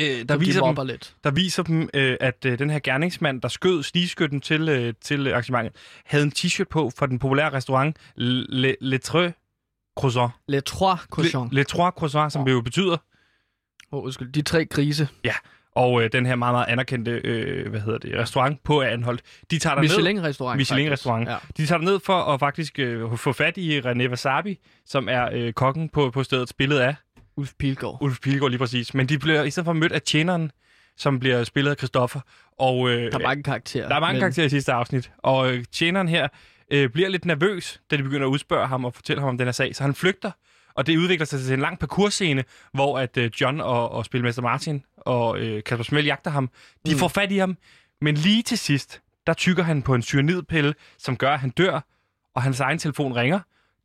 [0.00, 1.14] Øh, der, viser de dem, lidt.
[1.24, 5.28] der viser dem, øh, at øh, den her gerningsmand, der skød snigskytten til, øh, til
[5.28, 5.72] arrangementet,
[6.04, 9.32] havde en t-shirt på fra den populære restaurant Le, Le Trois
[9.96, 10.30] Croissant.
[10.48, 11.48] Le Trois Cochon.
[11.52, 12.96] Le, Le Trois Croissant, som jo betyder
[13.92, 15.08] Oh, undskyld, de tre grise.
[15.74, 19.22] og øh, den her meget, meget anerkendte øh, hvad hedder det, restaurant på Anholdt.
[19.50, 19.88] De tager der ned.
[19.90, 20.56] Michelin-restaurant.
[20.58, 21.28] Michelin-restaurant.
[21.28, 21.36] Ja.
[21.56, 25.52] De tager ned for at faktisk øh, få fat i René Wasabi, som er øh,
[25.52, 26.94] kokken på, på stedet, spillet af
[27.36, 27.98] Ulf Pilgaard.
[28.00, 28.94] Ulf Pilgaard lige præcis.
[28.94, 30.50] Men de bliver i stedet for mødt af tjeneren
[30.96, 32.20] som bliver spillet af Christoffer.
[32.58, 33.88] Og, øh, Der er mange karakterer.
[33.88, 36.28] der er mange men- karakterer i sidste afsnit, og øh, tjeneren her
[36.72, 39.46] øh, bliver lidt nervøs, da de begynder at udspørge ham og fortælle ham om den
[39.46, 40.30] her sag, så han flygter.
[40.74, 44.42] Og det udvikler sig til en lang parcourscene, hvor at øh, John og, og Spilmester
[44.42, 46.50] Martin og øh, Kasper Smell jagter ham.
[46.86, 46.98] De mm.
[46.98, 47.56] får fat i ham,
[48.00, 51.80] men lige til sidst, der tykker han på en cyanidpille, som gør, at han dør,
[52.34, 53.40] og hans egen telefon ringer.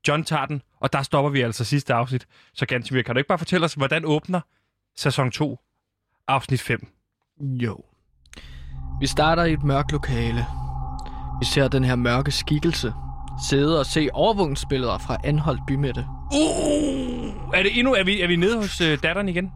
[0.07, 2.27] John tager den, og der stopper vi altså sidste afsnit.
[2.53, 4.41] Så Gantemir, kan du ikke bare fortælle os, hvordan åbner
[4.95, 5.59] sæson 2,
[6.27, 6.87] afsnit 5?
[7.39, 7.85] Jo.
[8.99, 10.66] Vi starter i et mørkt lokale.
[11.39, 12.93] Vi ser den her mørke skikkelse
[13.39, 16.05] sidde og se overvågningsbilleder fra Anholdt bymidte.
[16.33, 19.51] Uh, er, det endnu, er, vi, er vi nede hos øh, datteren igen?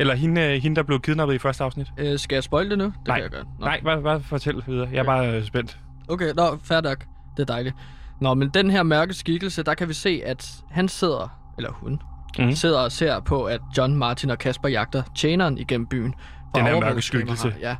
[0.00, 1.86] Eller hende, øh, hende, der blev kidnappet i første afsnit?
[1.98, 2.84] Øh, skal jeg spoil det nu?
[2.84, 3.16] Det Nej.
[3.16, 3.44] kan jeg gøre.
[3.58, 3.64] Nå.
[3.64, 4.88] Nej, bare, bare fortæl videre.
[4.92, 5.78] Jeg er bare øh, spændt.
[6.08, 7.04] Okay, nå, fair nok.
[7.36, 7.74] Det er dejligt.
[8.20, 12.00] Nå, men den her mørke skikkelse, der kan vi se, at han sidder, eller hun,
[12.38, 12.52] mm.
[12.52, 16.14] sidder og ser på, at John, Martin og Kasper jagter tjeneren igennem byen.
[16.54, 17.54] Den her mørke skikkelse.
[17.60, 17.76] Ja.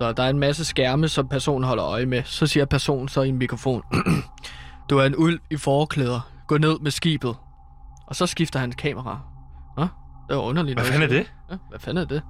[0.00, 2.22] Så der er en masse skærme, som personen holder øje med.
[2.24, 3.82] Så siger personen så i en mikrofon,
[4.90, 6.30] du er en ulv i forklæder.
[6.46, 7.36] Gå ned med skibet.
[8.06, 9.20] Og så skifter han kamera.
[9.76, 9.82] Nå,
[10.28, 10.78] det var underligt.
[10.78, 11.32] Hvad fanden er det?
[11.50, 12.22] Ja, hvad fanden er det?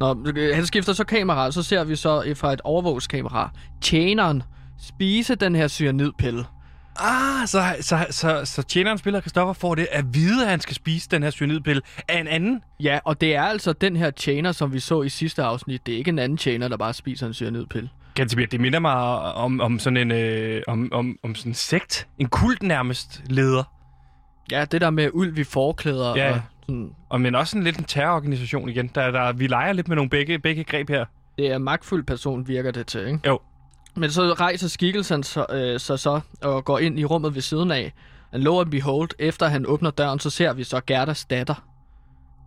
[0.00, 3.50] Nå, øh, han skifter så kamera, så ser vi så fra et overvågskamera
[3.80, 4.42] tjeneren
[4.78, 6.44] spise den her cyanidpille.
[6.96, 10.74] Ah, så, så, så, så tjeneren spiller Christoffer får det at vide, at han skal
[10.74, 12.62] spise den her cyanidpille af en anden.
[12.80, 15.86] Ja, og det er altså den her tjener, som vi så i sidste afsnit.
[15.86, 17.88] Det er ikke en anden tjener, der bare spiser en cyanidpille.
[18.14, 18.94] Gantemir, det minder mig
[19.34, 22.08] om, om sådan en øh, om, om, om sådan en sekt.
[22.18, 23.62] En kult nærmest leder.
[24.50, 26.32] Ja, det der med ulv i forklæder Ja.
[26.34, 28.90] og sådan, Og men også sådan lidt en terrororganisation igen.
[28.94, 31.04] Der, der, vi leger lidt med nogle begge, begge greb her.
[31.38, 33.18] det er en magtfuld person, virker det til, ikke?
[33.26, 33.38] Jo.
[33.96, 37.70] Men så rejser skikkelsen så, øh, så, så og går ind i rummet ved siden
[37.70, 37.92] af.
[38.32, 41.64] And lo and behold, efter han åbner døren, så ser vi så Gerdas datter.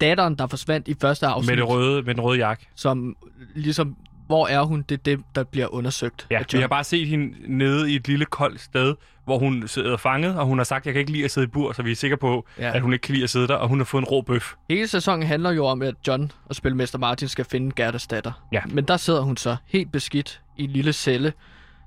[0.01, 1.51] Datteren, der forsvandt i første afsnit.
[1.51, 2.67] Med, det røde, med den røde jakke.
[2.75, 3.15] som
[3.55, 3.95] ligesom,
[4.27, 4.81] hvor er hun?
[4.89, 6.27] Det er det, der bliver undersøgt.
[6.31, 8.95] Ja, vi har bare set hende nede i et lille koldt sted,
[9.25, 11.45] hvor hun sidder fanget, og hun har sagt, at jeg kan ikke lide at sidde
[11.45, 12.67] i bur, så vi er sikre på, Ja.
[12.67, 12.75] ja.
[12.75, 14.53] at hun ikke kan lide at sidde der, og hun har fået en rå bøf.
[14.69, 18.31] Hele sæsonen handler jo om, at John og Spilmester Martin skal finde Gerdas datter.
[18.51, 18.61] Ja.
[18.69, 21.33] Men der sidder hun så helt beskidt i en lille celle,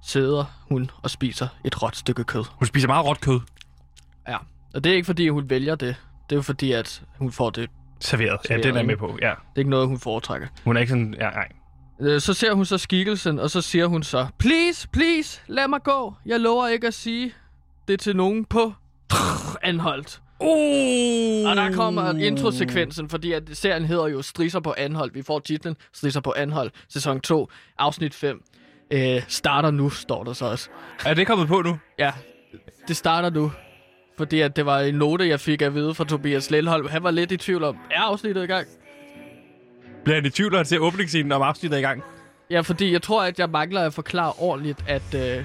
[0.03, 2.45] sidder hun og spiser et råt stykke kød.
[2.51, 3.41] Hun spiser meget råt kød.
[4.28, 4.36] Ja.
[4.74, 5.97] Og det er ikke fordi, hun vælger det.
[6.30, 7.70] Det er jo fordi, at hun får det.
[8.01, 8.30] Serveret.
[8.30, 9.03] Ja, Serveret, den er jeg ikke?
[9.03, 9.18] med på.
[9.22, 9.28] Ja.
[9.28, 10.49] Det er ikke noget, hun foretrækker.
[10.64, 11.14] Hun er ikke sådan...
[11.20, 11.49] Ja, nej.
[12.01, 15.82] Øh, Så ser hun så skikkelsen, og så siger hun så, Please, please, lad mig
[15.82, 16.14] gå.
[16.26, 17.34] Jeg lover ikke at sige
[17.88, 18.72] det til nogen på
[19.62, 20.20] anholdt.
[20.40, 21.51] Uh!
[21.51, 25.11] Og der kommer introsekvensen, fordi at serien hedder jo Strisser på anhold.
[25.12, 28.42] Vi får titlen Strisser på anhold, sæson 2, afsnit 5.
[28.90, 30.68] Øh, starter nu, står der så også.
[31.07, 31.78] Er det kommet på nu?
[31.99, 32.12] Ja,
[32.88, 33.53] det starter nu.
[34.18, 36.88] Fordi at det var en note, jeg fik at vide fra Tobias Lindholm.
[36.88, 38.66] Han var lidt i tvivl om, er afsnittet i gang?
[40.09, 42.02] Bliver han i tvivl, når han ser åbningsscenen om afsnittet er i gang?
[42.50, 45.44] Ja, fordi jeg tror, at jeg mangler at forklare ordentligt, at øh,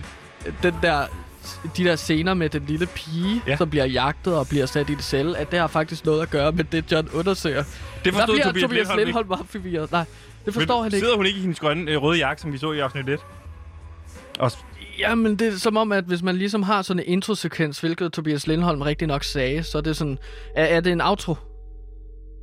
[0.63, 1.05] den der,
[1.77, 3.57] de der scener med den lille pige, ja.
[3.57, 6.29] Som bliver jagtet og bliver sat i det celle, at det har faktisk noget at
[6.29, 7.63] gøre med det, John undersøger.
[7.63, 9.91] Det Der forstod bliver Tobias, Tobias Lindholm meget forvirret.
[9.91, 10.05] Nej,
[10.45, 11.05] det forstår Men han ikke.
[11.05, 13.19] Sidder hun ikke i hendes grønne øh, røde jakke, som vi så i afsnit 1?
[14.39, 14.51] Og
[14.99, 18.47] Jamen, det er som om, at hvis man ligesom har sådan en introsekvens, hvilket Tobias
[18.47, 20.17] Lindholm rigtig nok sagde, så er det sådan,
[20.55, 21.35] er, er det en outro?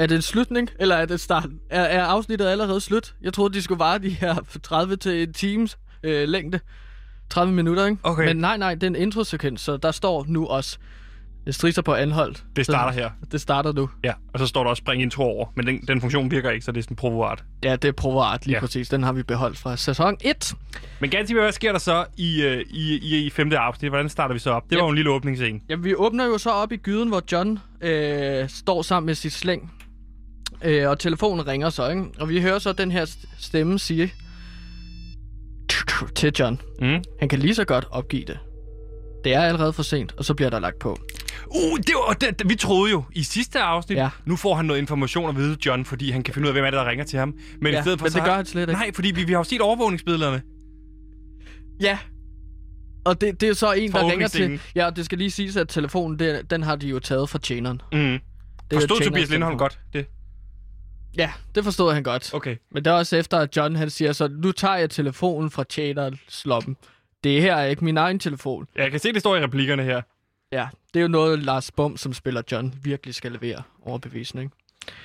[0.01, 1.49] Er det en slutning, eller er det start?
[1.71, 3.15] Er, er afsnittet allerede slut?
[3.23, 6.61] Jeg troede, de skulle vare de her 30 til en times øh, længde.
[7.31, 7.99] 30 minutter, ikke?
[8.03, 8.25] Okay.
[8.27, 10.79] Men nej, nej, det er en introsekvens, så der står nu også
[11.51, 12.45] striser på anholdt.
[12.57, 13.11] det starter her.
[13.33, 13.91] Det starter nu.
[14.05, 15.47] Ja, og så står der også spring intro over.
[15.57, 17.45] Men den, den funktion virker ikke, så det er sådan provoart.
[17.65, 18.61] Ja, det er provoart lige ja.
[18.61, 18.89] Præcis.
[18.89, 20.55] Den har vi beholdt fra sæson 1.
[21.01, 23.91] Men ganske hvad sker der så i, øh, i, i, i femte afsnit?
[23.91, 24.71] Hvordan starter vi så op?
[24.71, 25.61] Det var jo en lille åbningsscene.
[25.69, 29.33] Jamen, vi åbner jo så op i gyden, hvor John øh, står sammen med sit
[29.33, 29.73] slæng.
[30.65, 32.05] Øh, og telefonen ringer så, ikke?
[32.19, 34.13] Og vi hører så den her st- stemme sige
[36.15, 36.61] til John.
[36.81, 37.03] Mm.
[37.21, 38.39] Han kan lige så godt opgive det.
[39.25, 40.91] Det er allerede for sent, og så bliver der lagt på.
[41.47, 44.09] Uh, det var, det, det, vi troede jo i sidste afsnit, Ja.
[44.27, 46.65] nu får han noget information at vide, John, fordi han kan finde ud af, hvem
[46.65, 47.35] er det, der ringer til ham.
[47.61, 48.73] Men Ja, i stedet for men så det gør han slet ikke.
[48.73, 50.43] Nej, fordi vi, vi har jo set overvågningsbillederne.
[51.81, 51.99] Ja.
[53.05, 54.61] Og det, det er så en, der ringer til...
[54.75, 57.39] Ja, og det skal lige siges, at telefonen, det, den har de jo taget fra
[57.39, 57.81] tjeneren.
[57.93, 57.99] Mm.
[57.99, 58.21] Det
[58.73, 60.07] Forstod Tobias Lindholm godt det?
[61.17, 62.35] Ja, det forstod han godt.
[62.35, 62.57] Okay.
[62.71, 65.65] Men det er også efter, at John han siger så, nu tager jeg telefonen fra
[65.65, 66.77] tjenerens lomme.
[67.25, 68.69] Det her er ikke min egen telefon.
[68.77, 70.03] Ja, jeg kan se, det står i replikkerne her.
[70.53, 74.55] Ja, det er jo noget, Lars Bum, som spiller John, virkelig skal levere overbevisende, ikke?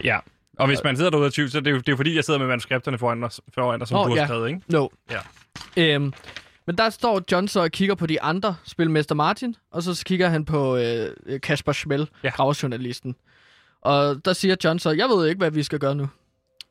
[0.03, 0.19] Ja.
[0.59, 2.15] Og hvis man sidder derude og tvivl, så er det jo, det er jo fordi,
[2.15, 4.25] jeg sidder med manuskripterne foran dig, foran dig som Åh, du har ja.
[4.25, 4.61] skrevet, ikke?
[4.67, 4.87] No.
[5.11, 5.19] Ja.
[5.77, 6.13] Øhm,
[6.67, 10.29] men der står John så og kigger på de andre, spilmester Martin, og så kigger
[10.29, 11.09] han på øh,
[11.43, 12.09] Kasper Schmel.
[12.23, 12.29] Ja.
[12.29, 13.15] gravjournalisten.
[13.85, 16.09] Og der siger John så, jeg ved ikke, hvad vi skal gøre nu.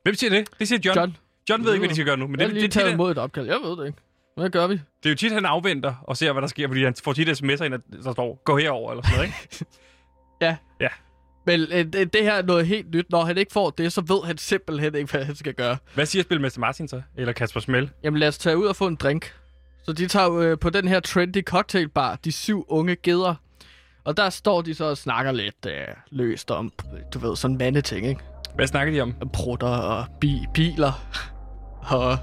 [0.03, 0.49] Hvem siger det?
[0.59, 0.99] Det siger John.
[0.99, 1.17] John.
[1.51, 2.27] John ved ikke, hvad de skal gøre nu.
[2.27, 3.47] Men Jeg det, har lige det, det, taget det, imod et opkald.
[3.47, 3.99] Jeg ved det ikke.
[4.37, 4.75] Hvad gør vi?
[4.75, 7.29] det er jo tit, han afventer og ser, hvad der sker, fordi han får tit
[7.29, 7.73] sms'er ind,
[8.05, 9.65] der står, gå herover eller sådan noget, ikke?
[10.41, 10.57] Ja.
[10.81, 10.89] Ja.
[11.47, 13.11] Men øh, det, det her er noget helt nyt.
[13.11, 15.77] Når han ikke får det, så ved han simpelthen ikke, hvad han skal gøre.
[15.95, 17.03] Hvad siger Spilmester Martin så?
[17.17, 17.91] Eller Kasper Smell?
[18.05, 19.35] Jamen lad os tage ud og få en drink.
[19.85, 23.35] Så de tager øh, på den her trendy cocktailbar, de syv unge geder.
[24.05, 25.73] Og der står de så og snakker lidt øh,
[26.11, 26.73] løst om,
[27.15, 28.21] du ved, sådan mandeting, ikke?
[28.55, 29.15] Hvad snakker de om?
[29.33, 30.93] Prutter og bi- biler
[31.91, 32.17] og,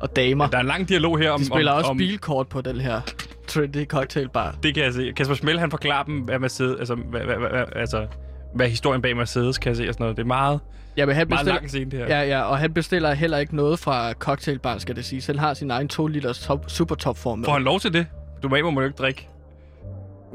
[0.00, 0.46] og damer.
[0.46, 1.40] Der er en lang dialog her om...
[1.40, 3.00] De spiller om, også om, bilkort på den her
[3.48, 4.54] trendy cocktailbar.
[4.62, 5.12] Det kan jeg se.
[5.16, 8.06] Kasper Smell, han forklarer dem, hvad Mercedes, altså, hvad, hvad, hvad, altså,
[8.54, 10.16] hvad historien bag Mercedes kan jeg se og sådan noget.
[10.16, 10.60] Det er meget,
[10.96, 12.06] Ja, men han meget bestiller, lang scene, det her.
[12.06, 15.22] ja, ja, og han bestiller heller ikke noget fra cocktailbaren, skal det sige.
[15.26, 17.44] Han har sin egen 2 liters top, super top form med.
[17.46, 18.06] Får han lov til det?
[18.42, 19.28] Du må ikke, må jo ikke drikke.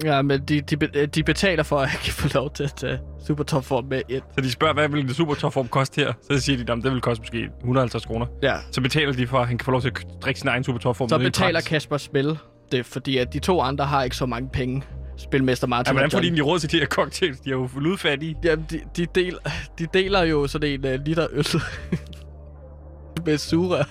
[0.04, 3.00] Ja, men de, de, de betaler for, at jeg kan få lov til at tage
[3.28, 4.22] super med ind.
[4.36, 6.14] Så de spørger, hvad vil det super topform koste her?
[6.32, 8.26] Så siger de, at det vil koste måske 150 kroner.
[8.44, 8.56] Ja.
[8.72, 10.80] Så betaler de for, at han kan få lov til at drikke sin egen super
[10.80, 11.10] topform.
[11.10, 11.62] Så betaler.
[11.62, 12.38] Kasper Spil
[12.72, 14.84] det, fordi at de to andre har ikke så mange penge.
[15.18, 17.40] Spilmester Martin Ja, hvordan får de egentlig råd til de her cocktails?
[17.40, 18.36] De er jo ludfattige.
[18.44, 19.38] Jamen, de, de, del,
[19.80, 21.46] de deler jo sådan en uh, liter øl
[23.26, 23.86] med sura.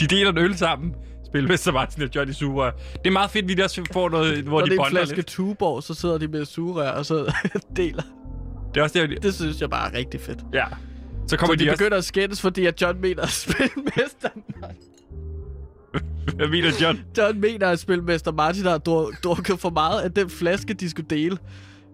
[0.00, 0.94] De deler en øl sammen.
[1.30, 2.66] Spilmester Martin og Johnny Sura.
[2.92, 5.16] Det er meget fedt, vi også får noget, hvor Når de det er en flaske
[5.16, 5.26] lidt.
[5.26, 7.34] Tuborg, så sidder de med sura og så
[7.76, 8.02] deler.
[8.74, 10.38] Det er også det, Det synes jeg bare er rigtig fedt.
[10.54, 10.64] ja.
[10.68, 10.76] Så
[11.28, 11.78] Så kommer de, de, også...
[11.78, 14.28] begynder at skændes, fordi at John mener, at spilmester...
[16.36, 17.00] Hvad mener John?
[17.18, 21.06] John mener, at spilmester Martin har dru- drukket for meget af den flaske, de skulle
[21.10, 21.38] dele.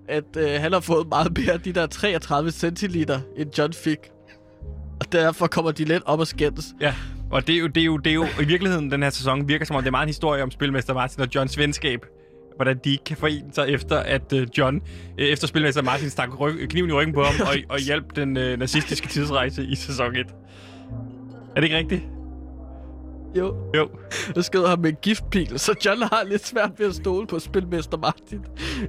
[0.08, 3.98] At øh, han har fået meget mere af de der 33 centiliter, end John fik.
[5.00, 6.64] Og derfor kommer de lidt op og skændes.
[6.80, 6.94] Ja,
[7.30, 9.48] og det er, jo, det, er jo, det er jo i virkeligheden, den her sæson
[9.48, 12.06] virker som om, det er meget en historie om Spilmester Martin og Johns venskab.
[12.56, 14.82] Hvordan de ikke kan forene sig efter, at uh, John,
[15.18, 18.36] øh, efter Spilmester Martin stak ryg, kniven i ryggen på ham og, og hjalp den
[18.36, 20.26] øh, nazistiske tidsrejse i sæson 1.
[21.56, 22.15] Er det ikke rigtigt?
[23.38, 23.88] Jo, Jo.
[24.34, 27.38] der skød ham med en giftpil, så John har lidt svært ved at stole på
[27.38, 28.40] spilmester Martin.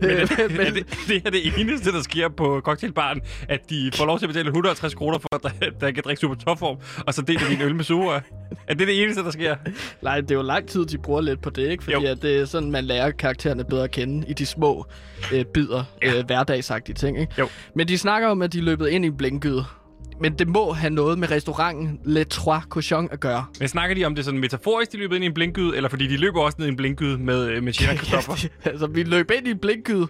[0.01, 3.69] Men, Øh, er, det, er det, det er det eneste, der sker på cocktailbaren, at
[3.69, 6.77] de får lov til at betale 150 kroner for, at der, kan drikke super topform,
[7.07, 8.19] og så deler de en øl med suger.
[8.67, 9.55] Er det det eneste, der sker?
[10.01, 11.83] Nej, det er jo lang tid, de bruger lidt på det, ikke?
[11.83, 12.11] Fordi Jo.
[12.11, 14.85] at det er sådan, man lærer karaktererne bedre at kende i de små
[15.33, 16.17] øh, bidder, ja.
[16.19, 17.33] øh, hverdagsagtige ting, ikke?
[17.39, 17.47] Jo.
[17.75, 19.76] Men de snakker om, at de løbet ind i en.
[20.21, 23.45] Men det må have noget med restauranten Le Trois Cochons at gøre.
[23.59, 26.07] Men snakker de om det sådan metaforisk, de løber ind i en blinkgyde, eller fordi
[26.07, 28.47] de løber også ned i en blinkgyde med, øh, med Gina Christoffer?
[28.65, 30.07] altså, vi løb ind i en blinkgyde,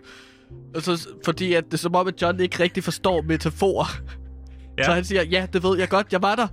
[0.76, 3.86] og så, fordi at det er som om, at John ikke rigtig forstår metaforer.
[4.78, 4.84] Ja.
[4.84, 6.48] Så han siger, ja, det ved jeg godt, jeg var der.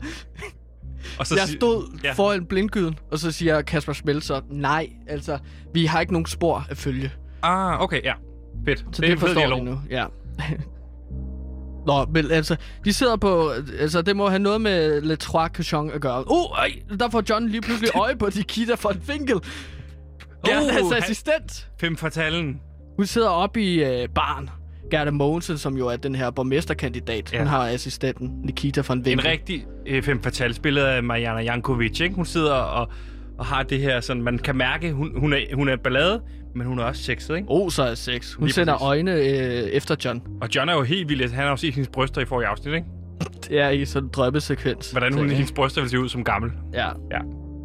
[1.18, 2.12] Og så Jeg stod Ja.
[2.12, 5.38] foran blinkgyden, og så siger Kasper Smell så, nej, altså,
[5.74, 7.12] vi har ikke nogen spor at følge.
[7.42, 8.12] Ah, okay, ja.
[8.64, 8.78] Fedt.
[8.92, 10.04] Så det, det, forstår de nu, ja.
[11.86, 13.50] Nå, men altså, de sidder på...
[13.80, 16.24] Altså, det må have noget med Le Trois Cochons at gøre.
[16.30, 19.36] Uh, ej, der får John lige pludselig øje på Nikita von Finkel.
[20.46, 21.68] Ja, Uh, hans han- assistent.
[21.80, 22.60] Fem fatalen.
[22.96, 24.50] Hun sidder oppe i øh, baren.
[24.90, 27.32] Gerda Mogensen, som jo er den her borgmesterkandidat.
[27.32, 27.38] Ja.
[27.38, 29.26] Hun har assistenten Nikita von Winkel.
[29.26, 32.14] En rigtig øh, fem fatale spillet af Mariana Jankovic, ikke?
[32.14, 32.88] Hun sidder og,
[33.38, 36.22] og har det her sådan, man kan mærke, hun, hun, er, hun er ballade,
[36.54, 37.46] men hun er også sexet, ikke?
[37.50, 38.32] Oh, så er sex.
[38.34, 38.84] Hun Lige sender præcis.
[38.86, 40.22] øjne øh, efter John.
[40.40, 41.32] Og John er jo helt vild.
[41.32, 42.86] Han har jo set hendes bryster i forrige afsnit, ikke?
[43.48, 44.90] Det er i sådan en drømmesekvens.
[44.90, 46.52] Hvordan hun, hendes bryster vil se ud som gammel.
[46.72, 46.88] Ja.
[47.10, 47.18] Ja.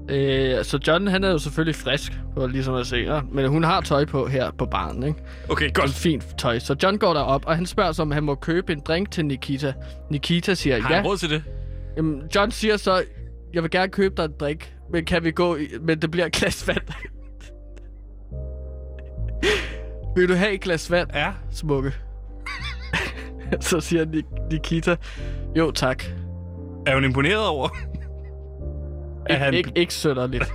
[0.10, 2.98] Øh, så John, han er jo selvfølgelig frisk, på ligesom at se.
[2.98, 3.22] Ja.
[3.32, 5.20] Men hun har tøj på her på baren, ikke?
[5.50, 5.90] Okay, Godt.
[5.90, 6.60] Fint tøj.
[6.60, 9.26] Så John går derop, og han spørger så, om han må købe en drink til
[9.26, 9.74] Nikita.
[10.10, 10.96] Nikita siger Har ja.
[10.96, 11.44] han råd til det?
[11.98, 13.04] Jamen, John siger så,
[13.54, 15.68] jeg vil gerne købe dig en drink, men kan vi gå i...
[15.82, 16.82] Men det bliver et glas vand.
[20.16, 21.32] vil du have et glas vand, Ja.
[21.52, 21.94] smukke?
[23.60, 24.96] så siger Nik- Nikita,
[25.58, 26.04] jo tak.
[26.88, 27.70] Er hun imponeret over?
[29.30, 30.54] Er Ik- han- ikke, ikke sønderligt.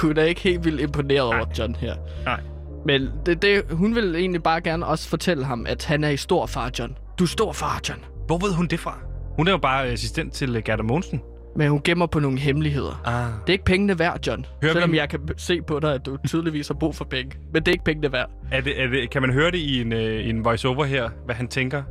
[0.00, 1.94] Hun er ikke helt vildt imponeret over John her.
[2.24, 2.40] Nej.
[2.86, 6.16] Men det, det, hun vil egentlig bare gerne også fortælle ham, at han er i
[6.16, 6.96] stor far, John.
[7.18, 8.04] Du er stor far, John.
[8.26, 8.98] Hvor ved hun det fra?
[9.36, 11.20] Hun er jo bare assistent til øh, Gerda Mogensen.
[11.56, 13.02] Men hun gemmer på nogle hemmeligheder.
[13.04, 13.24] Ah.
[13.24, 14.46] Det er ikke pengene værd, John.
[14.62, 17.32] Hører Selvom vi- jeg kan se på dig, at du tydeligvis har brug for penge.
[17.52, 18.30] Men det er ikke pengene værd.
[18.52, 21.34] Er det, er det, kan man høre det i en, øh, en voice-over her, hvad
[21.34, 21.82] han tænker?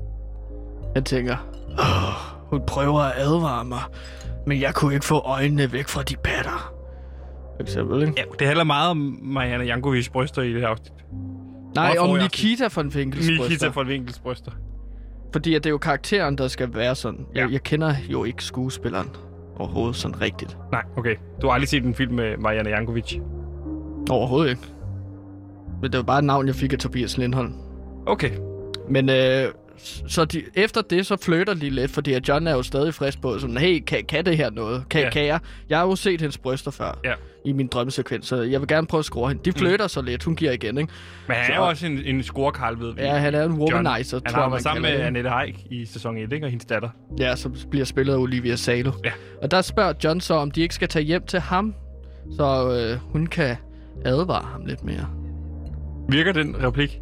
[0.96, 1.36] Han tænker,
[1.80, 3.82] Åh, hun prøver at advare mig,
[4.48, 6.74] men jeg kunne ikke få øjnene væk fra de patter.
[7.56, 8.14] For eksempel, ikke?
[8.18, 10.92] Ja, det handler meget om Mariana Jankovics bryster i det her afsnit.
[11.76, 13.70] Nej, Og om Nikita von Nikita bryster.
[13.72, 14.52] von Winkels bryster.
[15.34, 17.26] Fordi at det er jo karakteren, der skal være sådan.
[17.36, 17.52] Jeg, Ja.
[17.54, 19.10] jeg kender jo ikke skuespilleren
[19.60, 20.58] overhovedet sådan rigtigt.
[20.72, 21.16] Nej, okay.
[21.42, 23.20] Du har aldrig set en film med Mariana Jankovic.
[24.10, 24.62] Overhovedet ikke.
[25.82, 27.54] Men det var bare et navn, jeg fik af Tobias Lindholm.
[28.06, 28.32] Okay.
[28.90, 29.44] Men øh,
[30.08, 33.22] så de, efter det, så flytter de lidt, fordi at John er jo stadig frisk
[33.22, 34.84] på, sådan, hey, kan, kan det her noget?
[34.90, 35.10] Kan, Ja.
[35.10, 35.40] kan jeg?
[35.70, 37.14] Jeg har jo set hendes bryster før Ja.
[37.46, 39.42] i min drømmesekvens, så jeg vil gerne prøve at score hende.
[39.46, 39.90] De flytter mm.
[39.90, 40.94] så lidt, hun giver igen, ikke?
[41.28, 43.02] Men han Så- er jo også en, en scorekarl, ved vi.
[43.02, 43.62] Ja, han er en John.
[43.74, 45.00] womanizer, Han tror har jeg, man været sammen med det.
[45.00, 46.46] Annette Haik i sæson 1, ikke?
[46.46, 46.90] Og hendes datter.
[47.20, 48.92] Ja, som bliver spillet af Olivia Salo.
[49.06, 49.12] Ja.
[49.42, 51.74] Og der spørger John så, om de ikke skal tage hjem til ham,
[52.38, 53.56] så øh, hun kan
[54.06, 55.08] advare ham lidt mere.
[56.10, 57.00] Virker den replik?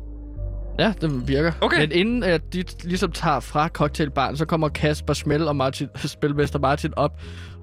[0.80, 1.51] Ja, den virker.
[1.61, 1.80] Okay.
[1.80, 6.59] Men inden at de ligesom tager fra cocktailbaren, så kommer Kasper Smell og Martin, spilmester
[6.59, 7.11] Martin op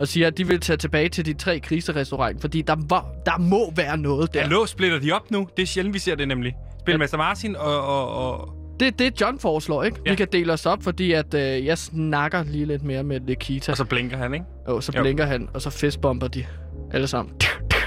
[0.00, 3.38] og siger, at de vil tage tilbage til de tre kriserestauranter, fordi der, var, der
[3.38, 4.40] må være noget der.
[4.40, 5.48] Hallo, splitter de op nu?
[5.56, 6.54] Det er sjældent, vi ser det nemlig.
[6.80, 7.86] Spilmester Martin og...
[7.86, 8.08] og,
[8.38, 8.54] og...
[8.80, 9.98] Det er det, John foreslår, ikke?
[10.06, 10.10] Ja.
[10.10, 13.72] Vi kan dele os op, fordi at øh, jeg snakker lige lidt mere med Nikita.
[13.72, 14.46] Og så blinker han, ikke?
[14.66, 15.02] Og så Jo.
[15.02, 16.44] blinker han, og så fistbomber de
[16.92, 17.34] alle sammen.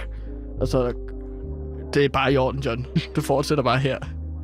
[0.62, 0.94] Og så...
[1.94, 2.86] Det er bare i orden, John.
[3.16, 3.98] Du fortsætter bare her.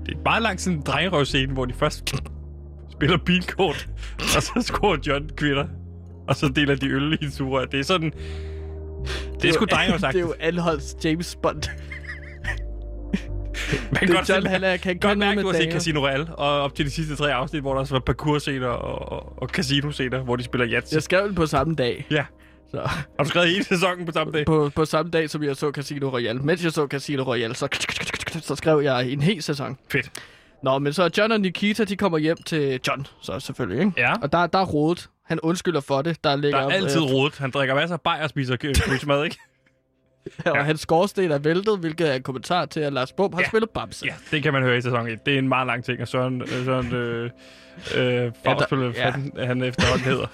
[0.06, 2.14] Det er meget langt sådan en drengerøvscene, hvor de først
[2.94, 3.90] spiller bilkort,
[4.20, 5.66] og så scorer John kvinder.
[6.28, 7.66] Og så deler de øl i en sugerør.
[7.66, 8.12] Det er sådan...
[9.42, 10.14] Det er sgu drengerøvsagt.
[10.14, 11.64] Det er jo Anholds James Bond.
[13.92, 15.72] Man kan det er godt, John, han er- kan godt mærke, med du har set.
[15.74, 19.12] Casino Royale, og op til de sidste tre afsnit, hvor der også var parkour-scener og,
[19.12, 20.96] og, og casino-scener, hvor de spiller Yahtzee.
[20.96, 22.08] Jeg skrev den på samme dag.
[22.12, 22.26] Ja.
[22.72, 24.46] Så Har du skrevet hele sæsonen på samme dag?
[24.46, 26.40] på, på samme dag, som jeg så Casino Royale.
[26.40, 27.68] Mens jeg så Casino Royale, så,
[28.42, 29.78] så skrev jeg en hel sæson.
[29.92, 30.12] Fedt.
[30.64, 33.94] Nå, men så John og Nikita, de kommer hjem til John, så selvfølgelig, ikke?
[34.02, 34.14] Ja.
[34.22, 35.10] Og der, der er rodet.
[35.26, 36.24] Han undskylder for det.
[36.24, 37.38] Der, ligger, Der er altid øh, rodet.
[37.38, 38.56] Han drikker masser af bajer og spiser
[38.90, 39.38] kødsmad, ikke?
[40.46, 43.48] Og hans skorsten er væltet, hvilket er en kommentar til, at Lars Bum har Ja.
[43.48, 44.06] spillet Bamse.
[44.06, 45.26] Ja, det kan man høre i sæson 1.
[45.26, 47.30] Det er en meget lang ting, og Søren, øh, Søren øh,
[47.96, 49.14] øh, ja.
[49.36, 49.46] ja.
[49.46, 50.28] han efterhånden hedder,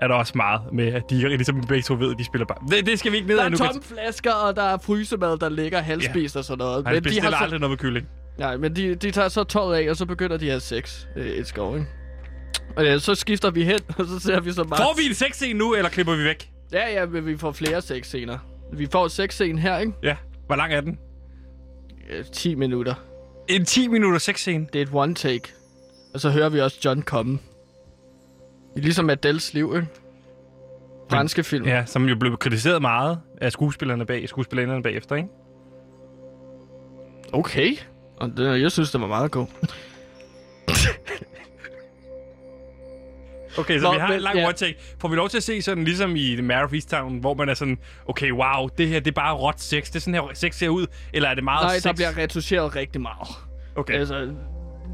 [0.00, 2.58] er der også meget med, at de ligesom begge to ved, at de spiller bare.
[2.70, 3.56] Det, det skal vi ikke ned Der er nu.
[3.56, 6.86] tomme flasker, og der er frysemad, der ligger halvspist og sådan noget.
[6.86, 8.06] Han de bestiller så, aldrig noget med kylling.
[8.38, 11.04] nej, men de, de tager så tøjet af, og så begynder de at have sex.
[11.16, 11.86] Øh, et skov, ikke?
[12.76, 14.82] Og ja, så skifter vi hen, og så ser vi så meget...
[14.82, 16.50] Får vi en sexscene nu, eller klipper vi væk?
[16.72, 18.38] Ja, ja, men vi får flere sexscener.
[18.72, 19.92] Vi får en sexscene her, ikke?
[20.02, 20.16] Ja.
[20.46, 20.98] Hvor lang er den?
[22.10, 22.94] Øh, 10 minutter.
[23.48, 24.66] En 10 minutter sexscene.
[24.72, 25.42] Det er et one take.
[26.14, 27.38] Og så hører vi også John komme.
[28.76, 29.88] Ligesom Adels liv, ikke?
[31.10, 31.66] Franske film.
[31.66, 35.28] Ja, som jo blev kritiseret meget af skuespillerne bag, skuespillerne bagefter, ikke?
[37.32, 37.76] Okay.
[38.16, 39.46] Og det, jeg synes, det var meget god.
[43.58, 44.52] Okay, så Nå, vi har en lang ja.
[44.52, 44.78] take.
[45.00, 47.48] Får vi lov til at se sådan, ligesom i The Mare of Easttown, hvor man
[47.48, 49.86] er sådan, okay, wow, det her, det er bare råt sex.
[49.86, 50.86] Det er sådan her, sex ser ud.
[51.12, 51.82] Eller er det meget Nej, sex?
[51.82, 53.28] der bliver retuscheret rigtig meget.
[53.76, 53.94] Okay.
[53.94, 54.32] Altså,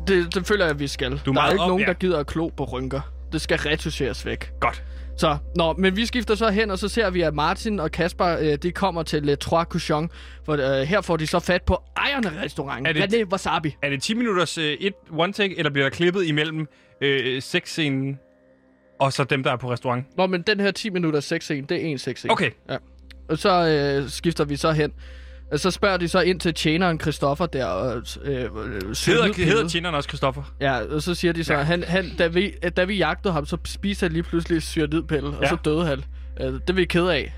[0.06, 1.20] det, det føler jeg, at vi skal.
[1.26, 1.86] Du er der er ikke op, nogen, ja.
[1.86, 3.00] der gider at klo på rynker.
[3.36, 4.50] Det skal retuscheres væk.
[4.60, 4.84] Godt.
[5.18, 8.26] Så, nå, men vi skifter så hen, og så ser vi, at Martin og Kasper,
[8.40, 10.12] øh, de kommer til Le Trois Cochons.
[10.44, 12.86] For øh, her får de så fat på ejerne af restauranten.
[13.02, 13.76] Er det- René Wasabi.
[13.82, 16.66] Er det 10 minutters øh, et one take, eller bliver der klippet imellem
[17.00, 18.18] øh, sexscenen
[19.00, 20.04] og så dem, der er på restaurant?
[20.16, 22.32] Nå, men den her 10 minutter sexscene, det er en sexscene.
[22.32, 22.50] Okay.
[22.70, 22.76] Ja.
[23.28, 23.68] Og så
[24.02, 24.92] øh, skifter vi så hen.
[25.52, 27.64] Og så spørger de så ind til tjeneren Christoffer der.
[27.66, 30.42] Og, øh, øh, Hedder, hedder tjeneren også Christoffer?
[30.60, 31.60] Ja, og så siger de så, Ja.
[31.62, 35.42] han, han, da, vi, da vi jagtede ham, så spiste han lige pludselig cyanidpille, og
[35.42, 35.48] Ja.
[35.48, 36.04] så døde han.
[36.40, 37.34] Øh, det er vi ked af.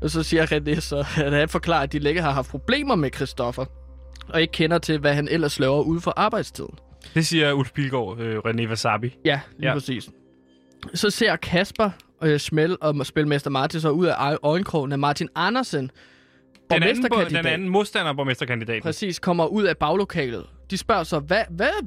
[0.00, 0.96] Og så siger René så,
[1.26, 3.64] at han forklarer, at de længe har haft problemer med Christoffer,
[4.28, 6.74] og ikke kender til, hvad han ellers laver ude for arbejdstiden.
[7.14, 9.16] Det siger Ulf Pilgaard, øh, René Wasabi.
[9.24, 9.74] Ja, lige Ja.
[9.74, 10.08] præcis.
[10.94, 11.90] Så ser Kasper
[12.22, 15.90] øh, Smell og spilmester Martin så ud af øjenkrogen af Martin Andersen,
[16.70, 18.82] Den anden, den anden modstander borgmesterkandidat.
[18.82, 20.46] Præcis, kommer ud af baglokalet.
[20.70, 21.86] De spørger så, hvad, hvad,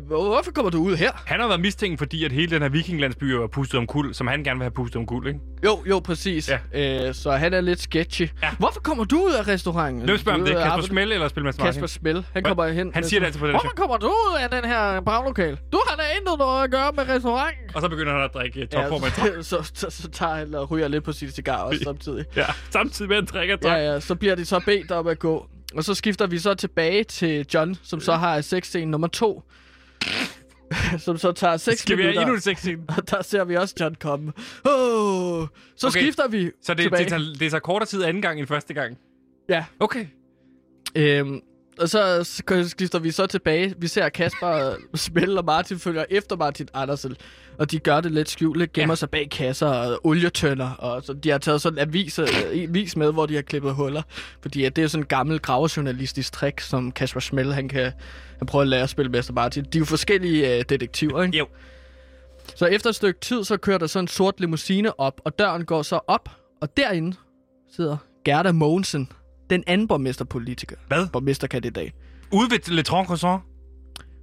[0.00, 1.10] hvorfor kommer du ud her?
[1.26, 4.26] Han har været mistænkt, fordi at hele den her vikinglandsby var pustet om kul, som
[4.26, 5.40] han gerne vil have pustet om kul, ikke?
[5.64, 6.50] Jo, jo, præcis.
[6.72, 7.08] Ja.
[7.08, 8.28] Øh, så han er lidt sketchy.
[8.42, 8.50] Ja.
[8.58, 10.04] Hvorfor kommer du ud af restauranten?
[10.04, 10.56] Hvem spørger om det?
[10.56, 11.82] Kasper Smell eller Spilmester Martin?
[11.82, 12.16] Kasper Smell.
[12.16, 12.42] Han Hvad?
[12.42, 12.90] kommer hen.
[12.94, 15.58] Han siger det altid på den Hvorfor kommer du ud af den her baglokal?
[15.72, 17.64] Du har da intet noget at gøre med restauranten.
[17.74, 19.12] Og så begynder han at drikke topformand.
[19.36, 22.24] Ja, så, så, så, tager han og ryger lidt på sin cigar også samtidig.
[22.36, 23.94] Ja, samtidig med at han drikker Ja, druk.
[23.94, 25.46] ja, så bliver de så bedt om at gå.
[25.76, 29.42] Og så skifter vi så tilbage til John, som så har sexscene nummer to.
[30.98, 32.22] Som så tager 6 Skal vi have minutter.
[32.22, 32.82] endnu en sexscene?
[32.88, 34.32] Og der ser vi også John komme.
[34.64, 35.46] Oh,
[35.76, 37.02] så Okay, skifter vi Så det, tilbage.
[37.04, 38.98] det, tager, det tager kortere tid anden gang end første gang?
[39.48, 40.06] Ja, Okay.
[40.96, 41.40] Øhm,
[41.80, 43.74] og så sk- skifter vi så tilbage.
[43.78, 47.16] Vi ser Kasper spille, og Martin følger efter Martin Andersen.
[47.58, 48.96] Og de gør det lidt skjult, gemmer Ja.
[48.96, 50.70] sig bag kasser og olietønder.
[50.70, 53.74] Og så de har taget sådan en avis, øh, avis med, hvor de har klippet
[53.74, 54.02] huller.
[54.40, 57.92] Fordi at det er sådan en gammel gravejournalistisk trick, som Kasper Schmel, han kan
[58.38, 59.64] han prøver at lære at spille Mester Martin.
[59.64, 61.38] De er jo forskellige øh, detektiver, ikke?
[61.38, 61.46] Jo.
[62.56, 65.64] Så efter et stykke tid, så kører der så en sort limousine op, og døren
[65.64, 66.28] går så op.
[66.62, 67.16] Og derinde
[67.76, 69.08] sidder Gerda Mogensen,
[69.50, 70.76] den anden borgmesterpolitiker.
[70.88, 71.06] Hvad?
[71.12, 71.92] Borgmesterkandidat.
[72.32, 73.08] Ude ved Le Tronc?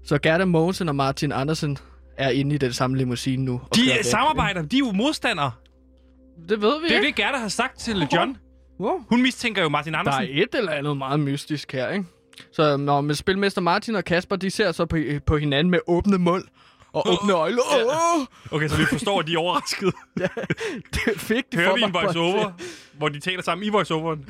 [0.03, 1.77] Så Gerda Mogensen og Martin Andersen
[2.17, 3.61] er inde i den samme limousine nu.
[3.69, 5.51] og De øh, samarbejder, de er jo modstandere.
[6.49, 7.07] Det ved vi Det er ikke.
[7.07, 8.37] det, Gerda har sagt til John.
[8.79, 8.99] Wow.
[9.09, 10.21] Hun mistænker jo Martin Der Andersen.
[10.23, 12.05] er et eller andet meget mystisk her, ikke?
[12.53, 16.17] Så når med spilmester Martin og Kasper, de ser så på, på hinanden med åbne
[16.17, 16.43] mund
[16.93, 17.57] og åbne øjne.
[17.57, 18.25] Åh!
[18.51, 19.93] Okay, så vi forstår, at de er overrasket.
[21.05, 22.51] Det fik de Hører for vi en voice-over,
[22.97, 24.25] hvor de taler sammen i voice-overen?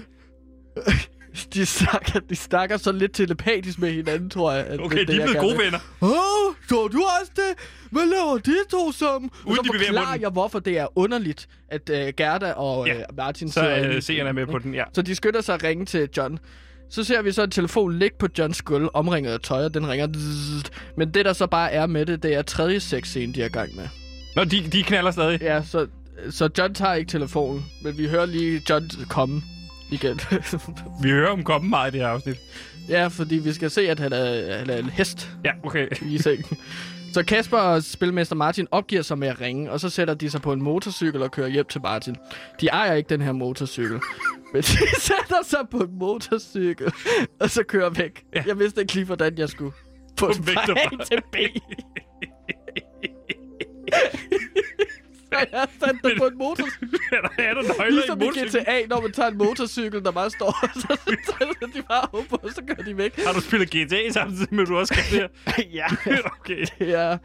[1.53, 4.65] De snakker, de snakker så lidt telepatisk med hinanden, tror jeg.
[4.65, 5.65] At Okay, det, de er blevet gerne gode vil.
[5.65, 5.80] venner.
[6.01, 7.65] Åh, så du også det?
[7.91, 9.30] Hvad laver de to sammen?
[9.43, 10.22] Og Uden så forklarer munden.
[10.22, 12.95] jeg, hvorfor det er underligt, at uh, Gerda og Ja.
[12.95, 13.53] uh, Martin Så
[14.01, 14.84] sidder er med på den, ja.
[14.93, 16.39] Så de skynder sig at ringe til John.
[16.89, 19.89] Så ser vi så en telefon ligge på Johns gulv, omringet af tøj, og den
[19.89, 20.07] ringer.
[20.97, 23.49] Men det, der så bare er med det, det er tredje sexscene, de er i
[23.49, 23.88] gang med.
[24.36, 25.41] Nå, de, de knaller stadig.
[25.41, 25.88] Ja, så,
[26.30, 29.41] så John tager ikke telefonen, men vi hører lige John komme
[29.91, 30.19] igen.
[31.03, 32.37] Vi hører om komme meget i det her afsnit.
[32.89, 35.87] ja, fordi vi skal se, at han er, han er en hest Ja, okay.
[36.01, 36.57] i sengen.
[37.13, 40.41] Så Kasper og spilmester Martin opgiver sig med at ringe, og så sætter de sig
[40.41, 42.15] på en motorcykel og kører hjem til Martin.
[42.61, 43.99] De ejer ikke den her motorcykel,
[44.53, 46.91] men de sætter sig på en motorcykel,
[47.39, 48.23] og så kører væk.
[48.35, 48.43] Ja.
[48.47, 49.71] Jeg vidste ikke lige, hvordan jeg skulle
[50.19, 51.01] den væk fra.
[51.01, 51.35] A til B.
[55.34, 56.91] så jeg satte dig på en motorcykel.
[57.11, 58.63] der er der nøgler Ligesom i i motorcyklen.
[58.63, 60.97] GTA, når man tager en motorcykel, der bare står, så
[61.75, 63.19] de bare op på, og så kører de væk.
[63.25, 65.29] Har du spillet GTA samtidig med, du også skal det
[65.79, 65.86] ja.
[66.39, 66.65] okay.
[66.79, 67.17] Ja.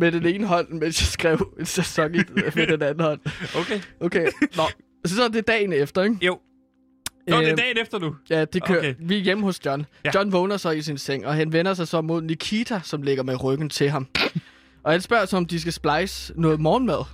[0.00, 2.18] Med den ene hånd, mens jeg skrev en sæson i,
[2.54, 3.20] med den anden hånd.
[3.56, 3.80] Okay.
[4.00, 4.26] Okay,
[4.56, 4.62] nå.
[5.04, 6.16] Så er det dagen efter, ikke?
[6.22, 6.38] Jo.
[7.28, 8.16] Nå, det er Øhm, dagen efter nu.
[8.30, 8.78] Ja, det kører.
[8.78, 8.94] Okay.
[8.98, 9.80] Vi er hjemme hos John.
[9.80, 10.10] Ja.
[10.14, 10.18] Ja.
[10.18, 13.22] John vågner så i sin seng, og han vender sig så mod Nikita, som ligger
[13.22, 14.06] med ryggen til ham.
[14.84, 17.04] Og han spørger så, om de skal splice noget morgenmad.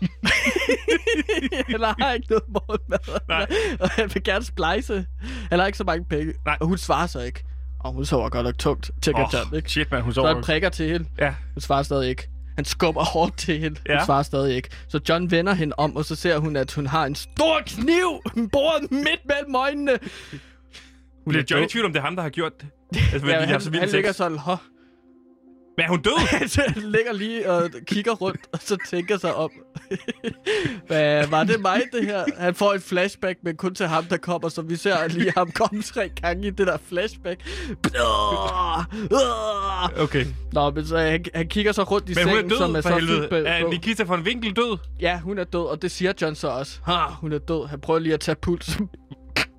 [1.74, 3.20] Eller har ikke noget morgenmad.
[3.28, 3.46] Nej.
[3.80, 5.06] Og han vil gerne splice.
[5.50, 6.32] Han har ikke så mange penge.
[6.46, 6.56] Nej.
[6.60, 7.44] Og hun svarer så ikke.
[7.80, 9.70] Og hun sover godt nok tungt, tænker Åh, John, ikke?
[9.70, 10.42] shit, man, hun Så han sover.
[10.42, 11.08] prikker til hende.
[11.18, 11.34] Ja.
[11.54, 12.28] Hun svarer stadig ikke.
[12.56, 13.80] Han skubber hårdt til hende.
[13.88, 13.98] Ja.
[13.98, 14.68] Hun svarer stadig ikke.
[14.88, 18.20] Så John vender hende om, og så ser hun, at hun har en stor kniv
[18.52, 19.90] boret midt mellem øjnene.
[19.92, 20.00] Hun
[21.28, 22.68] Bliver er Johnny i tvivl om, det er ham, der har gjort det?
[23.12, 24.56] Altså, Ja, han, han ligger sådan, Hå.
[25.80, 26.66] Men er hun død?
[26.74, 29.50] han ligger lige og kigger rundt, og så tænker sig om.
[30.86, 32.24] Hvad, var det mig, det her?
[32.38, 35.50] Han får et flashback, men kun til ham, der kommer, så vi ser lige ham
[35.50, 37.40] komme tre gange i det der flashback.
[40.04, 40.26] Okay.
[40.52, 42.80] Nå, men så han, han kigger så rundt i Men hun er sengen, som er
[42.80, 43.46] så helvede.
[43.46, 44.78] Er Nikita von Winkel død?
[45.00, 46.78] Ja, hun er død, og det siger John så også.
[46.86, 47.68] Ha, hun er død.
[47.68, 48.88] Han prøver lige at tage pulsen.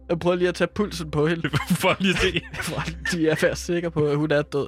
[0.09, 2.41] Han prøver lige at tage pulsen på hende, For lige at se.
[2.61, 4.67] for de er være sikre på, at hun er død.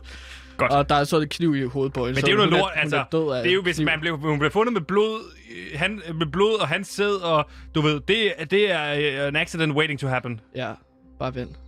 [0.70, 0.72] Godt.
[0.72, 1.92] Og der er så en kniv i hende.
[1.96, 3.04] Men det er jo noget lort, altså.
[3.12, 3.86] Død af Det er jo, hvis kniv.
[3.86, 5.36] man blev, hun blev fundet med blod,
[5.76, 7.46] han, med blod og hans sæd, og
[7.76, 10.40] du ved, det, det er øh, an accident waiting to happen.
[10.56, 10.72] Ja,
[11.20, 11.60] bare vent.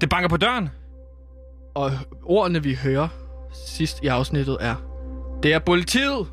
[0.00, 0.68] Det banker på døren.
[1.74, 1.90] Og
[2.22, 3.08] ordene, vi hører
[3.66, 4.74] sidst i afsnittet er,
[5.42, 6.26] det er politiet!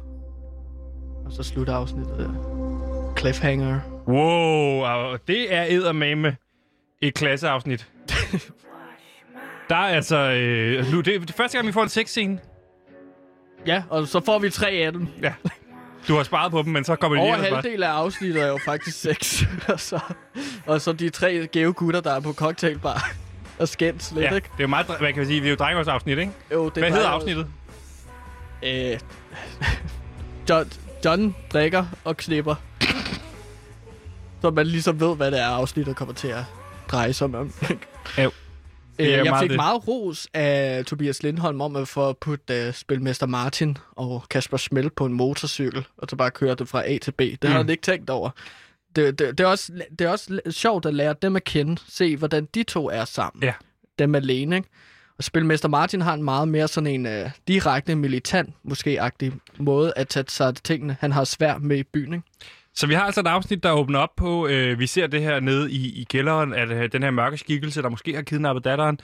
[1.26, 3.14] Og så slutter afsnittet der.
[3.20, 3.80] Cliffhanger.
[4.08, 6.36] Wow, det er eddermame
[7.02, 7.88] et klasseafsnit.
[9.70, 10.18] Der er altså...
[10.18, 12.40] Øh, nu, det er det første gang, vi får en sexscene.
[13.68, 15.08] Ja, og så får vi tre af dem.
[15.22, 15.34] Ja.
[16.08, 18.48] Du har sparet på dem, men så kommer de Over lige halvdelen af afsnittet er
[18.48, 19.44] jo faktisk seks.
[19.74, 20.00] og, så,
[20.66, 23.10] og så de tre gave gutter, der er på cocktailbar.
[23.60, 24.46] Og skændes lidt, Ja, ikke?
[24.52, 26.32] det er jo meget, hvad kan man sige, vi er jo drengeårsafsnit, ikke?
[26.54, 27.48] Jo, det Hvad hedder afsnittet?
[28.64, 29.00] Øh,
[30.50, 30.72] John,
[31.06, 32.56] John drikker og knipper.
[34.42, 36.44] Så man ligesom ved, hvad det er, afsnittet kommer til at
[36.92, 37.54] dreje sig om.
[38.18, 38.32] Jo.
[39.00, 39.56] Øh, jeg meget fik det.
[39.56, 44.90] meget ros af Tobias Lindholm om at få putte uh, spilmester Martin og Kasper Schmel
[44.90, 47.20] på en motorcykel, og så bare køre det fra A til B.
[47.20, 47.50] Det mm.
[47.50, 48.30] har han ikke tænkt over.
[48.96, 52.18] Det, det, det, er også, det er også sjovt at lære dem at kende, se
[52.18, 53.44] hvordan de to er sammen.
[53.44, 53.54] Ja.
[54.00, 54.70] Dem alene, ikke?
[55.18, 60.08] Og spilmester Martin har en meget mere sådan en uh, direkte militant, måske-agtig måde at
[60.08, 60.98] tage sig af tingene.
[61.00, 62.26] Han har svært med i byen, ikke?
[62.76, 65.40] Så vi har altså et afsnit, der åbner op på, øh, vi ser det her
[65.40, 69.00] nede i, i kælderen, at øh, den her mørke skikkelse, der måske har kidnappet datteren,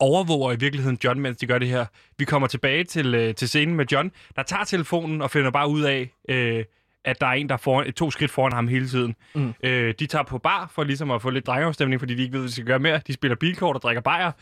[0.00, 1.86] overvåger i virkeligheden John, mens de gør det her.
[2.18, 5.68] Vi kommer tilbage til, øh, til scenen med John, der tager telefonen og finder bare
[5.68, 6.64] ud af, øh,
[7.04, 9.14] at der er en, der er foran, to skridt foran ham hele tiden.
[9.34, 9.54] Mm.
[9.62, 12.40] Øh, de tager på bar for ligesom at få lidt drengeafstemning, fordi de ikke ved,
[12.40, 13.00] hvad de skal gøre mere.
[13.06, 14.32] De spiller bilkort og drikker bajer.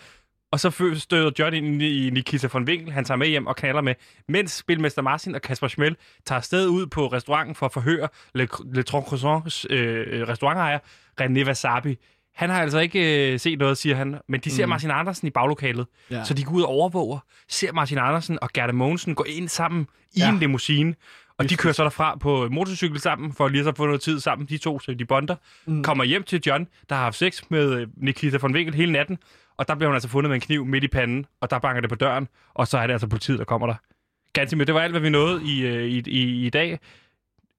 [0.53, 2.93] Og så støder John ind i Nikita von Winkel.
[2.93, 3.95] Han tager med hjem og knaller med,
[4.29, 5.97] mens spilmester Martin og Kasper Schmel
[6.27, 10.79] tager afsted ud på restauranten for at forhøre Le, Le Tron Croissants øh, restaurantejer,
[11.21, 11.97] René Wasabi.
[12.35, 14.71] Han har altså ikke øh, set noget, siger han, men de ser Mm.
[14.71, 15.87] Martin Andersen i baglokalet.
[16.11, 16.25] Ja.
[16.25, 19.87] Så de går ud og overvåger, ser Martin Andersen og Gerda Mogensen gå ind sammen
[20.15, 20.29] i Ja.
[20.33, 20.95] en limousine.
[21.41, 24.20] Og de kører så derfra på motorcykel sammen, for lige så at få noget tid
[24.20, 25.34] sammen, de to, så de bonder.
[25.66, 25.82] Mm.
[25.82, 29.18] Kommer hjem til John, der har haft sex med øh, Nikita von Winkel hele natten.
[29.59, 31.80] Og der bliver hun altså fundet med en kniv midt i panden, og der banker
[31.80, 33.74] det på døren, og så er det altså politiet, der kommer der.
[34.32, 36.78] Gansimir, det var alt, hvad vi nåede i, øh, i, i, i dag.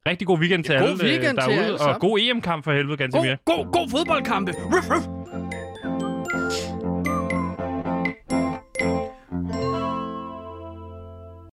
[0.08, 2.74] Rigtig god weekend til God alle øh, weekend til derude, alle og god EM-kamp for
[2.74, 3.36] helvede, Gansimir.
[3.46, 4.52] God, god, god fodboldkampe.
[4.52, 5.51] Ruff, ruff.